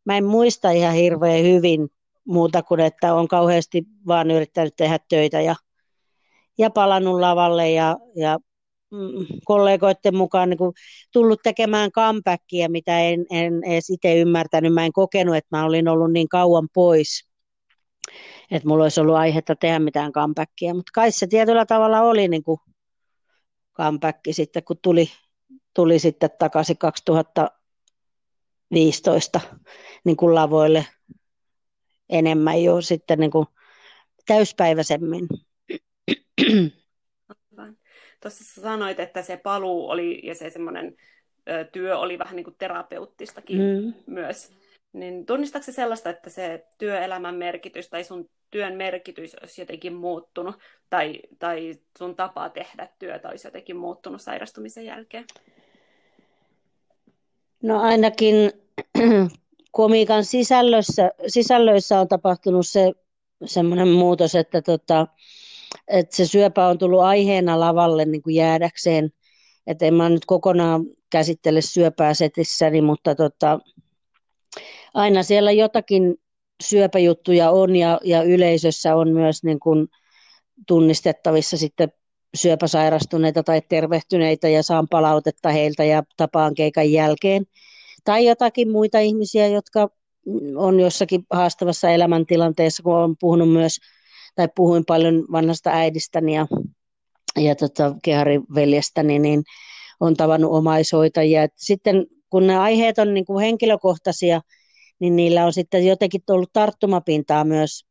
mä 0.05 0.17
en 0.17 0.25
muista 0.25 0.71
ihan 0.71 0.93
hirveän 0.93 1.43
hyvin 1.43 1.89
muuta 2.25 2.63
kuin, 2.63 2.79
että 2.79 3.13
on 3.13 3.27
kauheasti 3.27 3.83
vaan 4.07 4.31
yrittänyt 4.31 4.75
tehdä 4.75 4.99
töitä 5.09 5.41
ja, 5.41 5.55
ja 6.57 6.69
palannut 6.69 7.19
lavalle 7.19 7.71
ja, 7.71 7.97
ja 8.15 8.39
mm, 8.91 9.25
kollegoiden 9.45 10.15
mukaan 10.15 10.49
niin 10.49 10.57
kuin 10.57 10.73
tullut 11.11 11.39
tekemään 11.43 11.91
comebackia, 11.91 12.69
mitä 12.69 12.99
en, 12.99 13.25
en 13.31 13.63
edes 13.63 13.89
itse 13.89 14.19
ymmärtänyt. 14.19 14.73
Mä 14.73 14.85
en 14.85 14.93
kokenut, 14.93 15.35
että 15.35 15.57
mä 15.57 15.65
olin 15.65 15.87
ollut 15.87 16.11
niin 16.11 16.29
kauan 16.29 16.67
pois, 16.73 17.29
että 18.51 18.67
mulla 18.67 18.83
olisi 18.83 19.01
ollut 19.01 19.15
aihetta 19.15 19.55
tehdä 19.55 19.79
mitään 19.79 20.11
comebackia. 20.11 20.73
Mutta 20.73 20.91
kai 20.93 21.11
se 21.11 21.27
tietyllä 21.27 21.65
tavalla 21.65 22.01
oli 22.01 22.27
niin 22.27 22.43
kuin 22.43 22.59
comeback 23.77 24.19
sitten, 24.31 24.63
kun 24.63 24.77
tuli 24.81 25.09
tuli 25.73 25.99
sitten 25.99 26.29
takaisin 26.39 26.77
2015 26.77 29.41
niin 30.05 30.17
kuin 30.17 30.35
lavoille 30.35 30.85
enemmän 32.09 32.63
jo 32.63 32.81
sitten 32.81 33.19
niin 33.19 33.31
kuin 33.31 33.47
täyspäiväisemmin. 34.25 35.27
Tuossa 38.21 38.61
sanoit, 38.61 38.99
että 38.99 39.21
se 39.21 39.37
paluu 39.37 39.89
oli 39.89 40.21
ja 40.23 40.35
se 40.35 40.49
semmoinen 40.49 40.95
työ 41.71 41.97
oli 41.97 42.19
vähän 42.19 42.35
niin 42.35 42.43
kuin 42.43 42.55
terapeuttistakin 42.57 43.57
mm. 43.57 43.93
myös. 44.07 44.53
Niin 44.93 45.25
tunnistatko 45.25 45.65
se 45.65 45.71
sellaista, 45.71 46.09
että 46.09 46.29
se 46.29 46.65
työelämän 46.77 47.35
merkitys 47.35 47.89
tai 47.89 48.03
sun 48.03 48.29
työn 48.51 48.75
merkitys 48.75 49.35
olisi 49.35 49.61
jotenkin 49.61 49.93
muuttunut 49.93 50.55
tai, 50.89 51.19
tai 51.39 51.79
sun 51.97 52.15
tapa 52.15 52.49
tehdä 52.49 52.89
työtä 52.99 53.29
olisi 53.29 53.47
jotenkin 53.47 53.77
muuttunut 53.77 54.21
sairastumisen 54.21 54.85
jälkeen? 54.85 55.25
No 57.63 57.81
ainakin 57.81 58.51
komiikan 59.73 60.25
sisällössä, 60.25 61.11
sisällöissä 61.27 61.99
on 61.99 62.07
tapahtunut 62.07 62.67
se 62.67 62.91
semmoinen 63.45 63.87
muutos, 63.87 64.35
että, 64.35 64.61
tota, 64.61 65.07
että 65.87 66.15
se 66.15 66.25
syöpä 66.25 66.67
on 66.67 66.77
tullut 66.77 67.01
aiheena 67.01 67.59
lavalle 67.59 68.05
niin 68.05 68.21
kuin 68.21 68.35
jäädäkseen. 68.35 69.09
Että 69.67 69.85
en 69.85 69.93
mä 69.93 70.09
nyt 70.09 70.25
kokonaan 70.25 70.85
käsittele 71.09 71.61
syöpää 71.61 72.13
setissäni, 72.13 72.81
mutta 72.81 73.15
tota, 73.15 73.59
aina 74.93 75.23
siellä 75.23 75.51
jotakin 75.51 76.15
syöpäjuttuja 76.63 77.51
on 77.51 77.75
ja, 77.75 77.99
ja 78.03 78.23
yleisössä 78.23 78.95
on 78.95 79.13
myös 79.13 79.43
niin 79.43 79.59
kuin 79.59 79.87
tunnistettavissa 80.67 81.57
sitten 81.57 81.91
syöpäsairastuneita 82.35 83.43
tai 83.43 83.61
tervehtyneitä 83.69 84.49
ja 84.49 84.63
saan 84.63 84.87
palautetta 84.87 85.49
heiltä 85.49 85.83
ja 85.83 86.03
tapaan 86.17 86.55
keikan 86.55 86.91
jälkeen. 86.91 87.45
Tai 88.03 88.25
jotakin 88.25 88.71
muita 88.71 88.99
ihmisiä, 88.99 89.47
jotka 89.47 89.89
on 90.55 90.79
jossakin 90.79 91.25
haastavassa 91.29 91.89
elämäntilanteessa, 91.89 92.83
kun 92.83 92.95
olen 92.95 93.15
puhunut 93.19 93.53
myös, 93.53 93.77
tai 94.35 94.47
puhuin 94.55 94.85
paljon 94.85 95.25
vanhasta 95.31 95.69
äidistäni 95.69 96.35
ja, 96.35 96.47
ja 97.39 97.55
tota, 97.55 97.95
kehariveljestäni, 98.03 99.19
niin 99.19 99.43
on 99.99 100.13
tavannut 100.13 100.51
omaishoitajia. 100.51 101.43
Et 101.43 101.53
sitten 101.55 102.05
kun 102.29 102.47
ne 102.47 102.57
aiheet 102.57 102.97
on 102.97 103.13
niin 103.13 103.25
kuin 103.25 103.45
henkilökohtaisia, 103.45 104.41
niin 104.99 105.15
niillä 105.15 105.45
on 105.45 105.53
sitten 105.53 105.85
jotenkin 105.85 106.21
ollut 106.29 106.53
tarttumapintaa 106.53 107.43
myös 107.43 107.85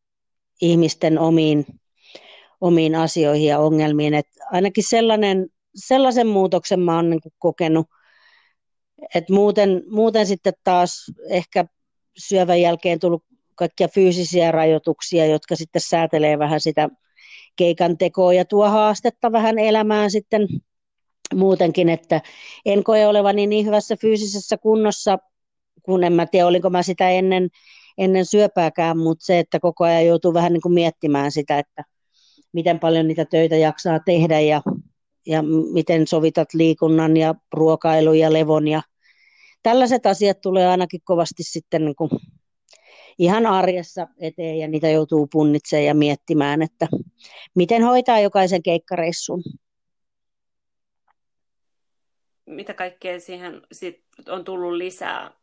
ihmisten 0.62 1.18
omiin 1.18 1.66
omiin 2.62 2.94
asioihin 2.94 3.48
ja 3.48 3.58
ongelmiin. 3.58 4.14
Et 4.14 4.26
ainakin 4.50 4.84
sellainen, 4.88 5.46
sellaisen 5.74 6.26
muutoksen 6.26 6.80
mä 6.80 6.96
oon 6.96 7.10
niin 7.10 7.20
kokenut, 7.38 7.86
että 9.14 9.32
muuten, 9.32 9.82
muuten 9.90 10.26
sitten 10.26 10.52
taas 10.64 11.10
ehkä 11.28 11.64
syövän 12.18 12.60
jälkeen 12.60 12.98
tullut 12.98 13.24
kaikkia 13.54 13.88
fyysisiä 13.88 14.52
rajoituksia, 14.52 15.26
jotka 15.26 15.56
sitten 15.56 15.82
säätelee 15.82 16.38
vähän 16.38 16.60
sitä 16.60 16.88
keikan 17.56 17.98
tekoa 17.98 18.32
ja 18.32 18.44
tuo 18.44 18.68
haastetta 18.68 19.32
vähän 19.32 19.58
elämään 19.58 20.10
sitten 20.10 20.48
muutenkin, 21.34 21.88
että 21.88 22.20
en 22.64 22.84
koe 22.84 23.06
olevani 23.06 23.46
niin 23.46 23.66
hyvässä 23.66 23.96
fyysisessä 23.96 24.56
kunnossa, 24.58 25.18
kun 25.82 26.04
en 26.04 26.12
mä 26.12 26.26
tiedä, 26.26 26.46
olinko 26.46 26.70
mä 26.70 26.82
sitä 26.82 27.10
ennen, 27.10 27.48
ennen 27.98 28.26
syöpääkään, 28.26 28.98
mutta 28.98 29.24
se, 29.24 29.38
että 29.38 29.60
koko 29.60 29.84
ajan 29.84 30.06
joutuu 30.06 30.34
vähän 30.34 30.52
niin 30.52 30.62
kuin 30.62 30.72
miettimään 30.72 31.32
sitä, 31.32 31.58
että 31.58 31.84
miten 32.52 32.80
paljon 32.80 33.08
niitä 33.08 33.24
töitä 33.24 33.56
jaksaa 33.56 34.00
tehdä 34.00 34.40
ja, 34.40 34.62
ja 35.26 35.42
miten 35.72 36.06
sovitat 36.06 36.54
liikunnan 36.54 37.16
ja 37.16 37.34
ruokailun 37.52 38.18
ja 38.18 38.32
levon 38.32 38.68
ja 38.68 38.82
tällaiset 39.62 40.06
asiat 40.06 40.40
tulee 40.40 40.66
ainakin 40.66 41.00
kovasti 41.04 41.42
sitten 41.42 41.84
niin 41.84 41.96
kuin 41.96 42.10
ihan 43.18 43.46
arjessa 43.46 44.06
eteen 44.20 44.58
ja 44.58 44.68
niitä 44.68 44.88
joutuu 44.88 45.28
punnitsemaan 45.32 45.86
ja 45.86 45.94
miettimään, 45.94 46.62
että 46.62 46.88
miten 47.54 47.82
hoitaa 47.82 48.20
jokaisen 48.20 48.62
keikkareissun. 48.62 49.42
Mitä 52.46 52.74
kaikkea 52.74 53.20
siihen 53.20 53.62
sit 53.72 54.04
on 54.28 54.44
tullut 54.44 54.72
lisää 54.72 55.42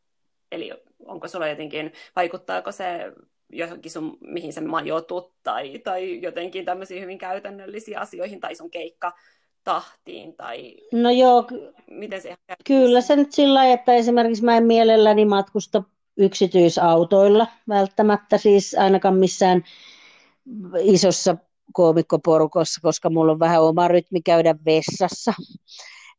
eli 0.51 0.71
onko 1.05 1.27
sulla 1.27 1.47
jotenkin, 1.47 1.93
vaikuttaako 2.15 2.71
se 2.71 3.13
johonkin 3.49 3.91
sun, 3.91 4.17
mihin 4.21 4.53
se 4.53 4.61
majoitut 4.61 5.33
tai, 5.43 5.79
tai 5.79 6.21
jotenkin 6.21 6.65
tämmöisiin 6.65 7.01
hyvin 7.01 7.17
käytännöllisiin 7.17 7.99
asioihin 7.99 8.39
tai 8.39 8.55
sun 8.55 8.71
keikka 8.71 9.13
tahtiin 9.63 10.35
tai 10.35 10.75
no 10.93 11.09
joo, 11.09 11.47
miten 11.91 12.21
se 12.21 12.35
Kyllä 12.65 13.01
se 13.01 13.15
nyt 13.15 13.31
sillä 13.31 13.53
lailla, 13.53 13.73
että 13.73 13.93
esimerkiksi 13.93 14.43
mä 14.43 14.57
en 14.57 14.65
mielelläni 14.65 15.25
matkusta 15.25 15.83
yksityisautoilla 16.17 17.47
välttämättä, 17.69 18.37
siis 18.37 18.75
ainakaan 18.79 19.15
missään 19.15 19.63
isossa 20.79 21.37
koomikkoporukossa, 21.73 22.81
koska 22.81 23.09
mulla 23.09 23.31
on 23.31 23.39
vähän 23.39 23.61
oma 23.61 23.87
rytmi 23.87 24.21
käydä 24.21 24.55
vessassa. 24.65 25.33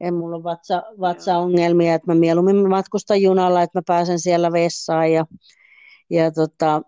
En 0.00 0.14
mulla 0.14 0.36
on 0.36 0.44
vatsa, 0.44 0.82
vatsaongelmia, 1.00 1.94
että 1.94 2.06
mä 2.06 2.14
mieluummin 2.14 2.68
matkustan 2.68 3.22
junalla, 3.22 3.62
että 3.62 3.78
mä 3.78 3.82
pääsen 3.86 4.18
siellä 4.18 4.52
vessaan 4.52 5.12
ja, 5.12 5.26
ja 6.10 6.30
tota, 6.30 6.82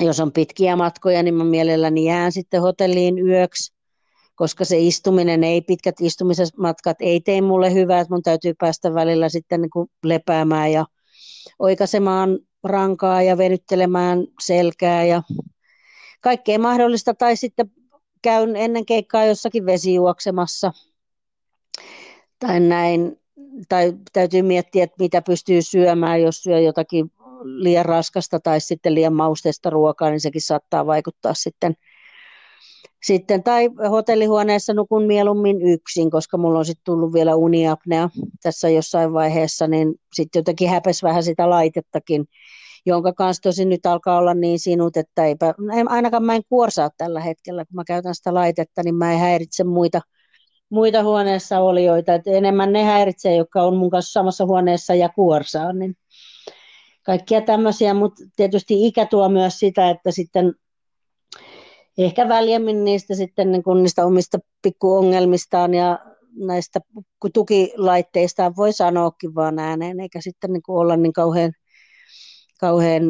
jos 0.00 0.20
on 0.20 0.32
pitkiä 0.32 0.76
matkoja, 0.76 1.22
niin 1.22 1.34
mä 1.34 1.44
mielelläni 1.44 2.04
jään 2.04 2.32
sitten 2.32 2.62
hotelliin 2.62 3.18
yöksi, 3.18 3.77
koska 4.38 4.64
se 4.64 4.78
istuminen 4.78 5.44
ei, 5.44 5.60
pitkät 5.60 6.00
istumismatkat 6.00 6.96
ei 7.00 7.20
tee 7.20 7.40
mulle 7.40 7.74
hyvää, 7.74 8.00
että 8.00 8.14
mun 8.14 8.22
täytyy 8.22 8.54
päästä 8.54 8.94
välillä 8.94 9.28
sitten 9.28 9.60
niin 9.60 9.70
kuin 9.70 9.90
lepäämään 10.04 10.72
ja 10.72 10.86
oikaisemaan 11.58 12.38
rankaa 12.64 13.22
ja 13.22 13.38
venyttelemään 13.38 14.26
selkää 14.44 15.04
ja 15.04 15.22
kaikkea 16.20 16.58
mahdollista, 16.58 17.14
tai 17.14 17.36
sitten 17.36 17.70
käyn 18.22 18.56
ennen 18.56 18.86
keikkaa 18.86 19.24
jossakin 19.24 19.66
vesijuoksemassa 19.66 20.72
tai 22.38 22.60
näin, 22.60 23.20
tai 23.68 23.92
täytyy 24.12 24.42
miettiä, 24.42 24.84
että 24.84 24.96
mitä 24.98 25.22
pystyy 25.22 25.62
syömään, 25.62 26.22
jos 26.22 26.42
syö 26.42 26.60
jotakin 26.60 27.12
liian 27.44 27.86
raskasta 27.86 28.40
tai 28.40 28.60
sitten 28.60 28.94
liian 28.94 29.14
mausteista 29.14 29.70
ruokaa, 29.70 30.10
niin 30.10 30.20
sekin 30.20 30.42
saattaa 30.42 30.86
vaikuttaa 30.86 31.34
sitten. 31.34 31.74
Sitten 33.02 33.42
tai 33.42 33.68
hotellihuoneessa 33.90 34.74
nukun 34.74 35.04
mieluummin 35.04 35.62
yksin, 35.62 36.10
koska 36.10 36.38
mulla 36.38 36.58
on 36.58 36.64
sitten 36.64 36.84
tullut 36.84 37.12
vielä 37.12 37.36
uniapnea 37.36 38.08
tässä 38.42 38.68
jossain 38.68 39.12
vaiheessa, 39.12 39.66
niin 39.66 39.94
sitten 40.14 40.40
jotenkin 40.40 40.68
häpes 40.68 41.02
vähän 41.02 41.22
sitä 41.22 41.50
laitettakin, 41.50 42.24
jonka 42.86 43.12
kanssa 43.12 43.42
tosin 43.42 43.68
nyt 43.68 43.86
alkaa 43.86 44.18
olla 44.18 44.34
niin 44.34 44.58
sinut, 44.58 44.96
että 44.96 45.24
eipä, 45.24 45.54
ainakaan 45.88 46.24
mä 46.24 46.34
en 46.34 46.42
kuorsaa 46.48 46.90
tällä 46.96 47.20
hetkellä, 47.20 47.64
kun 47.64 47.76
mä 47.76 47.84
käytän 47.86 48.14
sitä 48.14 48.34
laitetta, 48.34 48.82
niin 48.82 48.94
mä 48.94 49.12
en 49.12 49.18
häiritse 49.18 49.64
muita, 49.64 50.00
muita 50.70 51.02
huoneessa 51.02 51.60
olijoita, 51.60 52.14
että 52.14 52.30
enemmän 52.30 52.72
ne 52.72 52.84
häiritsee, 52.84 53.36
jotka 53.36 53.62
on 53.62 53.76
mun 53.76 53.90
kanssa 53.90 54.12
samassa 54.12 54.46
huoneessa 54.46 54.94
ja 54.94 55.08
kuorsaa, 55.08 55.72
niin 55.72 55.96
kaikkia 57.02 57.40
tämmöisiä, 57.40 57.94
mutta 57.94 58.24
tietysti 58.36 58.86
ikä 58.86 59.06
tuo 59.06 59.28
myös 59.28 59.58
sitä, 59.58 59.90
että 59.90 60.10
sitten 60.10 60.54
ehkä 61.98 62.28
väljemmin 62.28 62.84
niistä 62.84 63.14
sitten 63.14 63.52
niin 63.52 63.62
kuin 63.62 63.82
niistä 63.82 64.06
omista 64.06 64.38
pikkuongelmistaan 64.62 65.74
ja 65.74 65.98
näistä 66.34 66.80
tukilaitteista 67.34 68.52
voi 68.56 68.72
sanoakin 68.72 69.34
vaan 69.34 69.58
ääneen, 69.58 70.00
eikä 70.00 70.20
sitten 70.20 70.52
niin 70.52 70.62
kuin 70.62 70.78
olla 70.78 70.96
niin 70.96 71.12
kauhean, 71.12 71.52
kauhean 72.60 73.02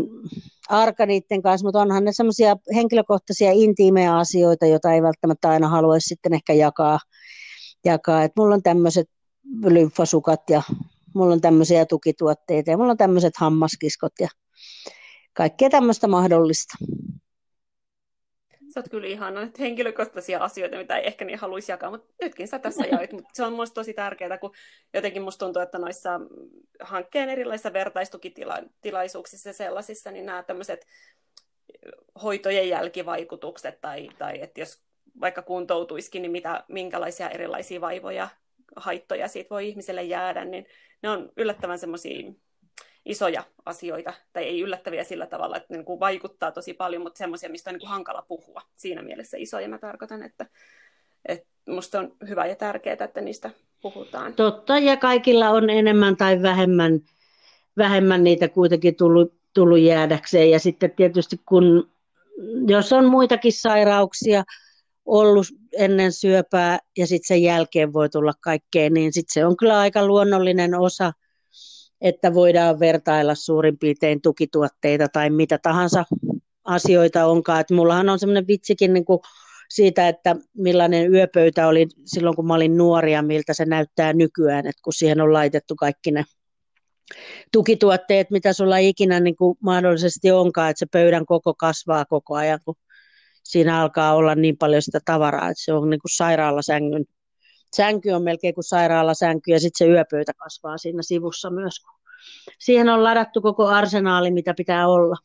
arka 0.68 1.06
niiden 1.06 1.42
kanssa, 1.42 1.66
mutta 1.66 1.80
onhan 1.80 2.04
ne 2.04 2.12
semmoisia 2.12 2.56
henkilökohtaisia 2.74 3.52
intiimejä 3.52 4.16
asioita, 4.16 4.66
joita 4.66 4.92
ei 4.92 5.02
välttämättä 5.02 5.50
aina 5.50 5.68
haluaisi 5.68 6.08
sitten 6.08 6.34
ehkä 6.34 6.52
jakaa. 6.52 6.98
jakaa. 7.84 8.24
Et 8.24 8.32
mulla 8.36 8.54
on 8.54 8.62
tämmöiset 8.62 9.06
lymfasukat 9.64 10.40
ja 10.50 10.62
mulla 11.14 11.32
on 11.32 11.40
tämmöisiä 11.40 11.86
tukituotteita 11.86 12.70
ja 12.70 12.76
mulla 12.76 12.90
on 12.90 12.96
tämmöiset 12.96 13.32
hammaskiskot 13.36 14.12
ja 14.20 14.28
kaikkea 15.32 15.70
tämmöistä 15.70 16.08
mahdollista. 16.08 16.74
Sä 18.74 18.80
oot 18.80 18.88
kyllä 18.90 19.06
ihan 19.06 19.38
että 19.38 19.62
henkilökohtaisia 19.62 20.44
asioita, 20.44 20.76
mitä 20.76 20.96
ei 20.96 21.06
ehkä 21.06 21.24
niin 21.24 21.38
haluaisi 21.38 21.72
jakaa, 21.72 21.90
mutta 21.90 22.14
nytkin 22.22 22.48
sä 22.48 22.58
tässä 22.58 22.86
jaoit. 22.92 23.12
Mutta 23.12 23.30
se 23.32 23.44
on 23.44 23.52
musta 23.52 23.74
tosi 23.74 23.94
tärkeää, 23.94 24.38
kun 24.38 24.54
jotenkin 24.94 25.22
musta 25.22 25.44
tuntuu, 25.44 25.62
että 25.62 25.78
noissa 25.78 26.20
hankkeen 26.80 27.28
erilaisissa 27.28 27.72
vertaistukitilaisuuksissa 27.72 29.48
ja 29.48 29.52
sellaisissa, 29.52 30.10
niin 30.10 30.26
nämä 30.26 30.42
tämmöiset 30.42 30.86
hoitojen 32.22 32.68
jälkivaikutukset, 32.68 33.80
tai, 33.80 34.08
tai 34.18 34.42
että 34.42 34.60
jos 34.60 34.82
vaikka 35.20 35.42
kuntoutuisikin, 35.42 36.22
niin 36.22 36.32
mitä, 36.32 36.64
minkälaisia 36.68 37.30
erilaisia 37.30 37.80
vaivoja, 37.80 38.28
haittoja 38.76 39.28
siitä 39.28 39.50
voi 39.50 39.68
ihmiselle 39.68 40.02
jäädä, 40.02 40.44
niin 40.44 40.66
ne 41.02 41.10
on 41.10 41.32
yllättävän 41.36 41.78
semmoisia 41.78 42.32
isoja 43.08 43.44
asioita, 43.66 44.12
tai 44.32 44.44
ei 44.44 44.60
yllättäviä 44.60 45.04
sillä 45.04 45.26
tavalla, 45.26 45.56
että 45.56 45.74
niin 45.74 46.00
vaikuttaa 46.00 46.52
tosi 46.52 46.74
paljon, 46.74 47.02
mutta 47.02 47.18
semmoisia, 47.18 47.50
mistä 47.50 47.70
on 47.70 47.74
niin 47.74 47.80
kuin 47.80 47.90
hankala 47.90 48.24
puhua. 48.28 48.62
Siinä 48.72 49.02
mielessä 49.02 49.36
isoja 49.40 49.68
mä 49.68 49.78
tarkoitan, 49.78 50.22
että, 50.22 50.46
että 51.28 51.48
musta 51.68 51.98
on 51.98 52.12
hyvä 52.28 52.46
ja 52.46 52.56
tärkeää, 52.56 52.96
että 53.04 53.20
niistä 53.20 53.50
puhutaan. 53.82 54.34
Totta, 54.34 54.78
ja 54.78 54.96
kaikilla 54.96 55.50
on 55.50 55.70
enemmän 55.70 56.16
tai 56.16 56.42
vähemmän, 56.42 57.00
vähemmän 57.76 58.24
niitä 58.24 58.48
kuitenkin 58.48 58.96
tullut, 58.96 59.34
tullut 59.54 59.78
jäädäkseen. 59.78 60.50
Ja 60.50 60.58
sitten 60.58 60.90
tietysti 60.90 61.40
kun, 61.46 61.90
jos 62.66 62.92
on 62.92 63.04
muitakin 63.04 63.52
sairauksia, 63.52 64.44
ollut 65.06 65.46
ennen 65.78 66.12
syöpää 66.12 66.78
ja 66.96 67.06
sitten 67.06 67.26
sen 67.26 67.42
jälkeen 67.42 67.92
voi 67.92 68.08
tulla 68.08 68.32
kaikkea, 68.40 68.90
niin 68.90 69.12
sitten 69.12 69.32
se 69.32 69.46
on 69.46 69.56
kyllä 69.56 69.78
aika 69.78 70.06
luonnollinen 70.06 70.74
osa, 70.74 71.12
että 72.00 72.34
voidaan 72.34 72.80
vertailla 72.80 73.34
suurin 73.34 73.78
piirtein 73.78 74.22
tukituotteita 74.22 75.08
tai 75.08 75.30
mitä 75.30 75.58
tahansa 75.62 76.04
asioita 76.64 77.26
onkaan. 77.26 77.60
Et 77.60 77.70
mullahan 77.70 78.08
on 78.08 78.18
semmoinen 78.18 78.46
vitsikin 78.46 78.92
niin 78.92 79.04
kuin 79.04 79.20
siitä, 79.68 80.08
että 80.08 80.36
millainen 80.54 81.14
yöpöytä 81.14 81.68
oli 81.68 81.86
silloin, 82.04 82.36
kun 82.36 82.46
mä 82.46 82.54
olin 82.54 82.76
nuori 82.76 83.12
ja 83.12 83.22
miltä 83.22 83.54
se 83.54 83.64
näyttää 83.64 84.12
nykyään, 84.12 84.66
että 84.66 84.82
kun 84.84 84.92
siihen 84.92 85.20
on 85.20 85.32
laitettu 85.32 85.76
kaikki 85.76 86.10
ne 86.10 86.24
tukituotteet, 87.52 88.30
mitä 88.30 88.52
sulla 88.52 88.76
ikinä 88.76 89.20
niin 89.20 89.36
kuin 89.36 89.58
mahdollisesti 89.60 90.30
onkaan, 90.30 90.70
että 90.70 90.78
se 90.78 90.86
pöydän 90.92 91.26
koko 91.26 91.54
kasvaa 91.54 92.04
koko 92.04 92.34
ajan, 92.34 92.60
kun 92.64 92.74
siinä 93.42 93.80
alkaa 93.80 94.14
olla 94.14 94.34
niin 94.34 94.56
paljon 94.56 94.82
sitä 94.82 95.00
tavaraa, 95.04 95.48
että 95.48 95.64
se 95.64 95.72
on 95.72 95.90
niin 95.90 96.00
kuin 96.00 96.16
sairaalasängyn. 96.16 97.04
Sänky 97.76 98.10
on 98.10 98.22
melkein 98.22 98.54
kuin 98.54 98.64
sairaalasänky 98.64 99.50
ja 99.50 99.60
sitten 99.60 99.86
se 99.86 99.92
yöpöytä 99.92 100.32
kasvaa 100.34 100.78
siinä 100.78 101.02
sivussa 101.02 101.50
myös. 101.50 101.74
Siihen 102.58 102.88
on 102.88 103.04
ladattu 103.04 103.40
koko 103.40 103.66
arsenaali, 103.66 104.30
mitä 104.30 104.54
pitää 104.54 104.88
olla. 104.88 105.16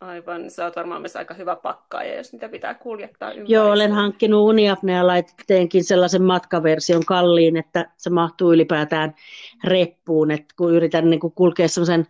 Aivan, 0.00 0.50
se 0.50 0.64
on 0.64 0.72
varmaan 0.76 1.02
myös 1.02 1.16
aika 1.16 1.34
hyvä 1.34 1.56
pakkaaja, 1.56 2.16
jos 2.16 2.32
niitä 2.32 2.48
pitää 2.48 2.74
kuljettaa 2.74 3.32
ympäri. 3.32 3.54
Joo, 3.54 3.72
olen 3.72 3.92
hankkinut 3.92 4.48
uniapnea 4.48 5.06
laitteenkin 5.06 5.84
sellaisen 5.84 6.22
matkaversion 6.22 7.04
kalliin, 7.04 7.56
että 7.56 7.90
se 7.96 8.10
mahtuu 8.10 8.52
ylipäätään 8.52 9.14
reppuun, 9.64 10.30
että 10.30 10.54
kun 10.56 10.74
yritän 10.74 11.10
niin 11.10 11.20
kulkea 11.34 11.68
sellaisen 11.68 12.06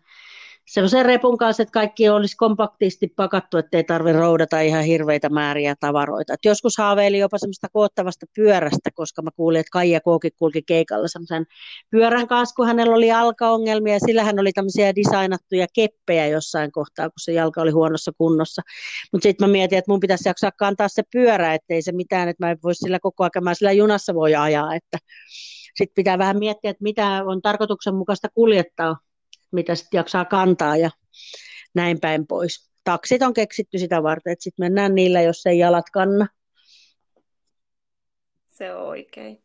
semmoisen 0.70 1.06
repun 1.06 1.38
kanssa, 1.38 1.62
että 1.62 1.72
kaikki 1.72 2.08
olisi 2.08 2.36
kompaktisti 2.36 3.12
pakattu, 3.16 3.58
ettei 3.58 3.84
tarvitse 3.84 4.18
roudata 4.18 4.60
ihan 4.60 4.84
hirveitä 4.84 5.28
määriä 5.28 5.74
tavaroita. 5.80 6.34
Et 6.34 6.44
joskus 6.44 6.78
haaveili 6.78 7.18
jopa 7.18 7.38
semmoista 7.38 7.68
koottavasta 7.72 8.26
pyörästä, 8.36 8.90
koska 8.94 9.22
mä 9.22 9.30
kuulin, 9.36 9.60
että 9.60 9.70
Kaija 9.72 10.00
Kooki 10.00 10.30
kulki 10.30 10.62
keikalla 10.62 11.08
semmoisen 11.08 11.46
pyörän 11.90 12.28
kanssa, 12.28 12.54
kun 12.54 12.66
hänellä 12.66 12.94
oli 12.94 13.06
jalkaongelmia, 13.06 13.92
ja 13.94 14.00
sillä 14.00 14.24
hän 14.24 14.40
oli 14.40 14.52
tämmöisiä 14.52 14.94
designattuja 14.94 15.66
keppejä 15.74 16.26
jossain 16.26 16.72
kohtaa, 16.72 17.08
kun 17.08 17.20
se 17.20 17.32
jalka 17.32 17.62
oli 17.62 17.70
huonossa 17.70 18.12
kunnossa. 18.18 18.62
Mutta 19.12 19.22
sitten 19.22 19.48
mä 19.48 19.52
mietin, 19.52 19.78
että 19.78 19.90
mun 19.90 20.00
pitäisi 20.00 20.28
jaksaa 20.28 20.52
kantaa 20.58 20.88
se 20.88 21.02
pyörä, 21.12 21.54
ettei 21.54 21.82
se 21.82 21.92
mitään, 21.92 22.28
että 22.28 22.46
mä 22.46 22.50
en 22.50 22.58
voisi 22.62 22.78
sillä 22.78 22.98
koko 23.00 23.24
ajan, 23.24 23.44
mä 23.44 23.54
sillä 23.54 23.72
junassa 23.72 24.14
voi 24.14 24.34
ajaa, 24.34 24.74
että 24.74 24.98
sitten 25.74 25.94
pitää 25.94 26.18
vähän 26.18 26.38
miettiä, 26.38 26.70
että 26.70 26.82
mitä 26.82 27.22
on 27.26 27.42
tarkoituksenmukaista 27.42 28.28
kuljettaa 28.34 28.96
mitä 29.52 29.74
sitten 29.74 29.98
jaksaa 29.98 30.24
kantaa 30.24 30.76
ja 30.76 30.90
näin 31.74 32.00
päin 32.00 32.26
pois. 32.26 32.70
Taksit 32.84 33.22
on 33.22 33.34
keksitty 33.34 33.78
sitä 33.78 34.02
varten, 34.02 34.32
että 34.32 34.42
sitten 34.42 34.64
mennään 34.64 34.94
niillä, 34.94 35.22
jos 35.22 35.46
ei 35.46 35.58
jalat 35.58 35.90
kanna. 35.92 36.26
Se 38.46 38.74
on 38.74 38.86
oikein. 38.86 39.42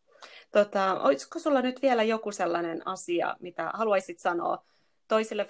Tota, 0.52 1.00
olisiko 1.02 1.40
sulla 1.40 1.62
nyt 1.62 1.82
vielä 1.82 2.04
joku 2.04 2.32
sellainen 2.32 2.88
asia, 2.88 3.36
mitä 3.40 3.72
haluaisit 3.74 4.20
sanoa 4.20 4.66
toisille 5.08 5.48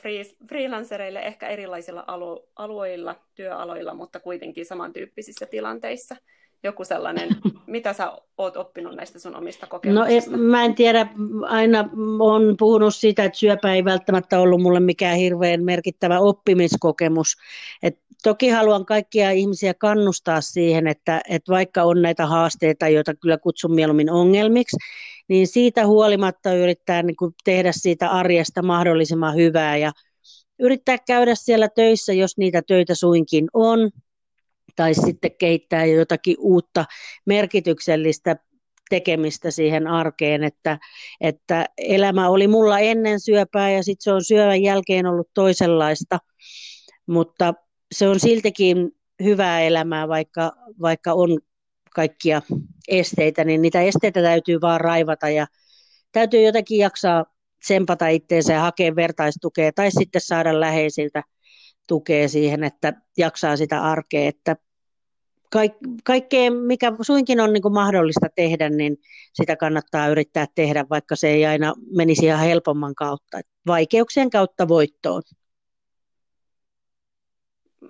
freelancereille, 0.47 1.19
ehkä 1.19 1.47
erilaisilla 1.47 2.03
alu- 2.07 2.49
alueilla, 2.55 3.15
työaloilla, 3.35 3.93
mutta 3.93 4.19
kuitenkin 4.19 4.65
samantyyppisissä 4.65 5.45
tilanteissa? 5.45 6.15
Joku 6.65 6.83
sellainen, 6.83 7.29
mitä 7.67 7.93
sä 7.93 8.11
oot 8.37 8.57
oppinut 8.57 8.95
näistä 8.95 9.19
sun 9.19 9.35
omista 9.35 9.67
kokemuksista? 9.67 10.31
No 10.31 10.37
mä 10.37 10.65
en 10.65 10.75
tiedä, 10.75 11.07
aina 11.41 11.89
on 12.19 12.55
puhunut 12.59 12.95
siitä, 12.95 13.23
että 13.23 13.39
syöpä 13.39 13.73
ei 13.73 13.85
välttämättä 13.85 14.39
ollut 14.39 14.61
mulle 14.61 14.79
mikään 14.79 15.17
hirveän 15.17 15.63
merkittävä 15.63 16.19
oppimiskokemus. 16.19 17.35
Et 17.83 17.99
toki 18.23 18.49
haluan 18.49 18.85
kaikkia 18.85 19.31
ihmisiä 19.31 19.73
kannustaa 19.73 20.41
siihen, 20.41 20.87
että, 20.87 21.21
että 21.29 21.51
vaikka 21.51 21.83
on 21.83 22.01
näitä 22.01 22.25
haasteita, 22.25 22.87
joita 22.87 23.15
kyllä 23.15 23.37
kutsun 23.37 23.75
mieluummin 23.75 24.11
ongelmiksi, 24.11 24.77
niin 25.27 25.47
siitä 25.47 25.87
huolimatta 25.87 26.53
yrittää 26.53 27.03
niin 27.03 27.15
kuin 27.15 27.33
tehdä 27.43 27.71
siitä 27.71 28.09
arjesta 28.09 28.61
mahdollisimman 28.61 29.35
hyvää 29.35 29.77
ja 29.77 29.91
yrittää 30.59 30.97
käydä 31.07 31.35
siellä 31.35 31.69
töissä, 31.69 32.13
jos 32.13 32.37
niitä 32.37 32.61
töitä 32.67 32.95
suinkin 32.95 33.47
on, 33.53 33.91
tai 34.75 34.93
sitten 34.93 35.31
kehittää 35.37 35.85
jotakin 35.85 36.35
uutta 36.39 36.85
merkityksellistä 37.25 38.35
tekemistä 38.89 39.51
siihen 39.51 39.87
arkeen, 39.87 40.43
että, 40.43 40.79
että 41.21 41.65
elämä 41.77 42.29
oli 42.29 42.47
mulla 42.47 42.79
ennen 42.79 43.19
syöpää 43.19 43.71
ja 43.71 43.83
sitten 43.83 44.03
se 44.03 44.11
on 44.11 44.23
syövän 44.23 44.61
jälkeen 44.61 45.05
ollut 45.05 45.29
toisenlaista, 45.33 46.19
mutta 47.07 47.53
se 47.91 48.07
on 48.07 48.19
siltikin 48.19 48.91
hyvää 49.23 49.61
elämää, 49.61 50.07
vaikka, 50.07 50.51
vaikka 50.81 51.13
on 51.13 51.39
kaikkia 51.95 52.41
esteitä, 52.87 53.43
niin 53.43 53.61
niitä 53.61 53.81
esteitä 53.81 54.21
täytyy 54.21 54.61
vaan 54.61 54.81
raivata 54.81 55.29
ja 55.29 55.47
täytyy 56.11 56.41
jotenkin 56.41 56.77
jaksaa 56.77 57.25
tsempata 57.59 58.07
itteensä 58.07 58.53
ja 58.53 58.61
hakea 58.61 58.95
vertaistukea 58.95 59.71
tai 59.71 59.91
sitten 59.91 60.21
saada 60.21 60.59
läheisiltä 60.59 61.23
tukea 61.87 62.29
siihen, 62.29 62.63
että 62.63 62.93
jaksaa 63.17 63.57
sitä 63.57 63.81
arkea, 63.81 64.27
että 64.27 64.55
kaikkea, 66.03 66.51
mikä 66.51 66.91
suinkin 67.01 67.39
on 67.39 67.53
niin 67.53 67.61
kuin 67.61 67.73
mahdollista 67.73 68.27
tehdä, 68.35 68.69
niin 68.69 68.97
sitä 69.33 69.55
kannattaa 69.55 70.07
yrittää 70.07 70.45
tehdä, 70.55 70.85
vaikka 70.89 71.15
se 71.15 71.27
ei 71.27 71.45
aina 71.45 71.73
menisi 71.95 72.25
ihan 72.25 72.39
helpomman 72.39 72.95
kautta. 72.95 73.41
Vaikeuksien 73.67 74.29
kautta 74.29 74.67
voittoon. 74.67 75.21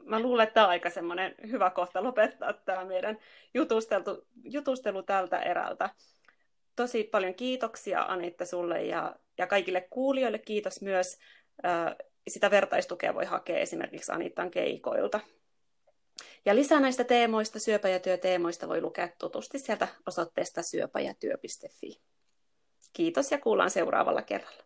Mä 0.03 0.19
luulen, 0.19 0.43
että 0.43 0.53
tämä 0.53 0.65
on 0.65 0.69
aika 0.69 0.89
semmoinen 0.89 1.35
hyvä 1.51 1.69
kohta 1.69 2.03
lopettaa 2.03 2.53
tämä 2.53 2.85
meidän 2.85 3.17
jutustelu, 3.53 4.27
jutustelu 4.43 5.03
tältä 5.03 5.39
erältä. 5.39 5.89
Tosi 6.75 7.03
paljon 7.03 7.33
kiitoksia 7.33 8.01
Anitta 8.01 8.45
sulle 8.45 8.83
ja, 8.83 9.15
ja 9.37 9.47
kaikille 9.47 9.87
kuulijoille. 9.89 10.39
Kiitos 10.39 10.81
myös. 10.81 11.17
Sitä 12.27 12.51
vertaistukea 12.51 13.13
voi 13.13 13.25
hakea 13.25 13.59
esimerkiksi 13.59 14.11
Anittan 14.11 14.51
keikoilta. 14.51 15.19
Ja 16.45 16.55
lisää 16.55 16.79
näistä 16.79 17.03
teemoista, 17.03 17.59
syöpä- 17.59 17.89
ja 17.89 17.99
työteemoista 17.99 18.67
voi 18.67 18.81
lukea 18.81 19.09
tutusti 19.19 19.59
sieltä 19.59 19.87
osoitteesta 20.07 20.61
syöpäjätyö.fi. 20.61 22.01
Kiitos 22.93 23.31
ja 23.31 23.37
kuullaan 23.37 23.71
seuraavalla 23.71 24.21
kerralla. 24.21 24.63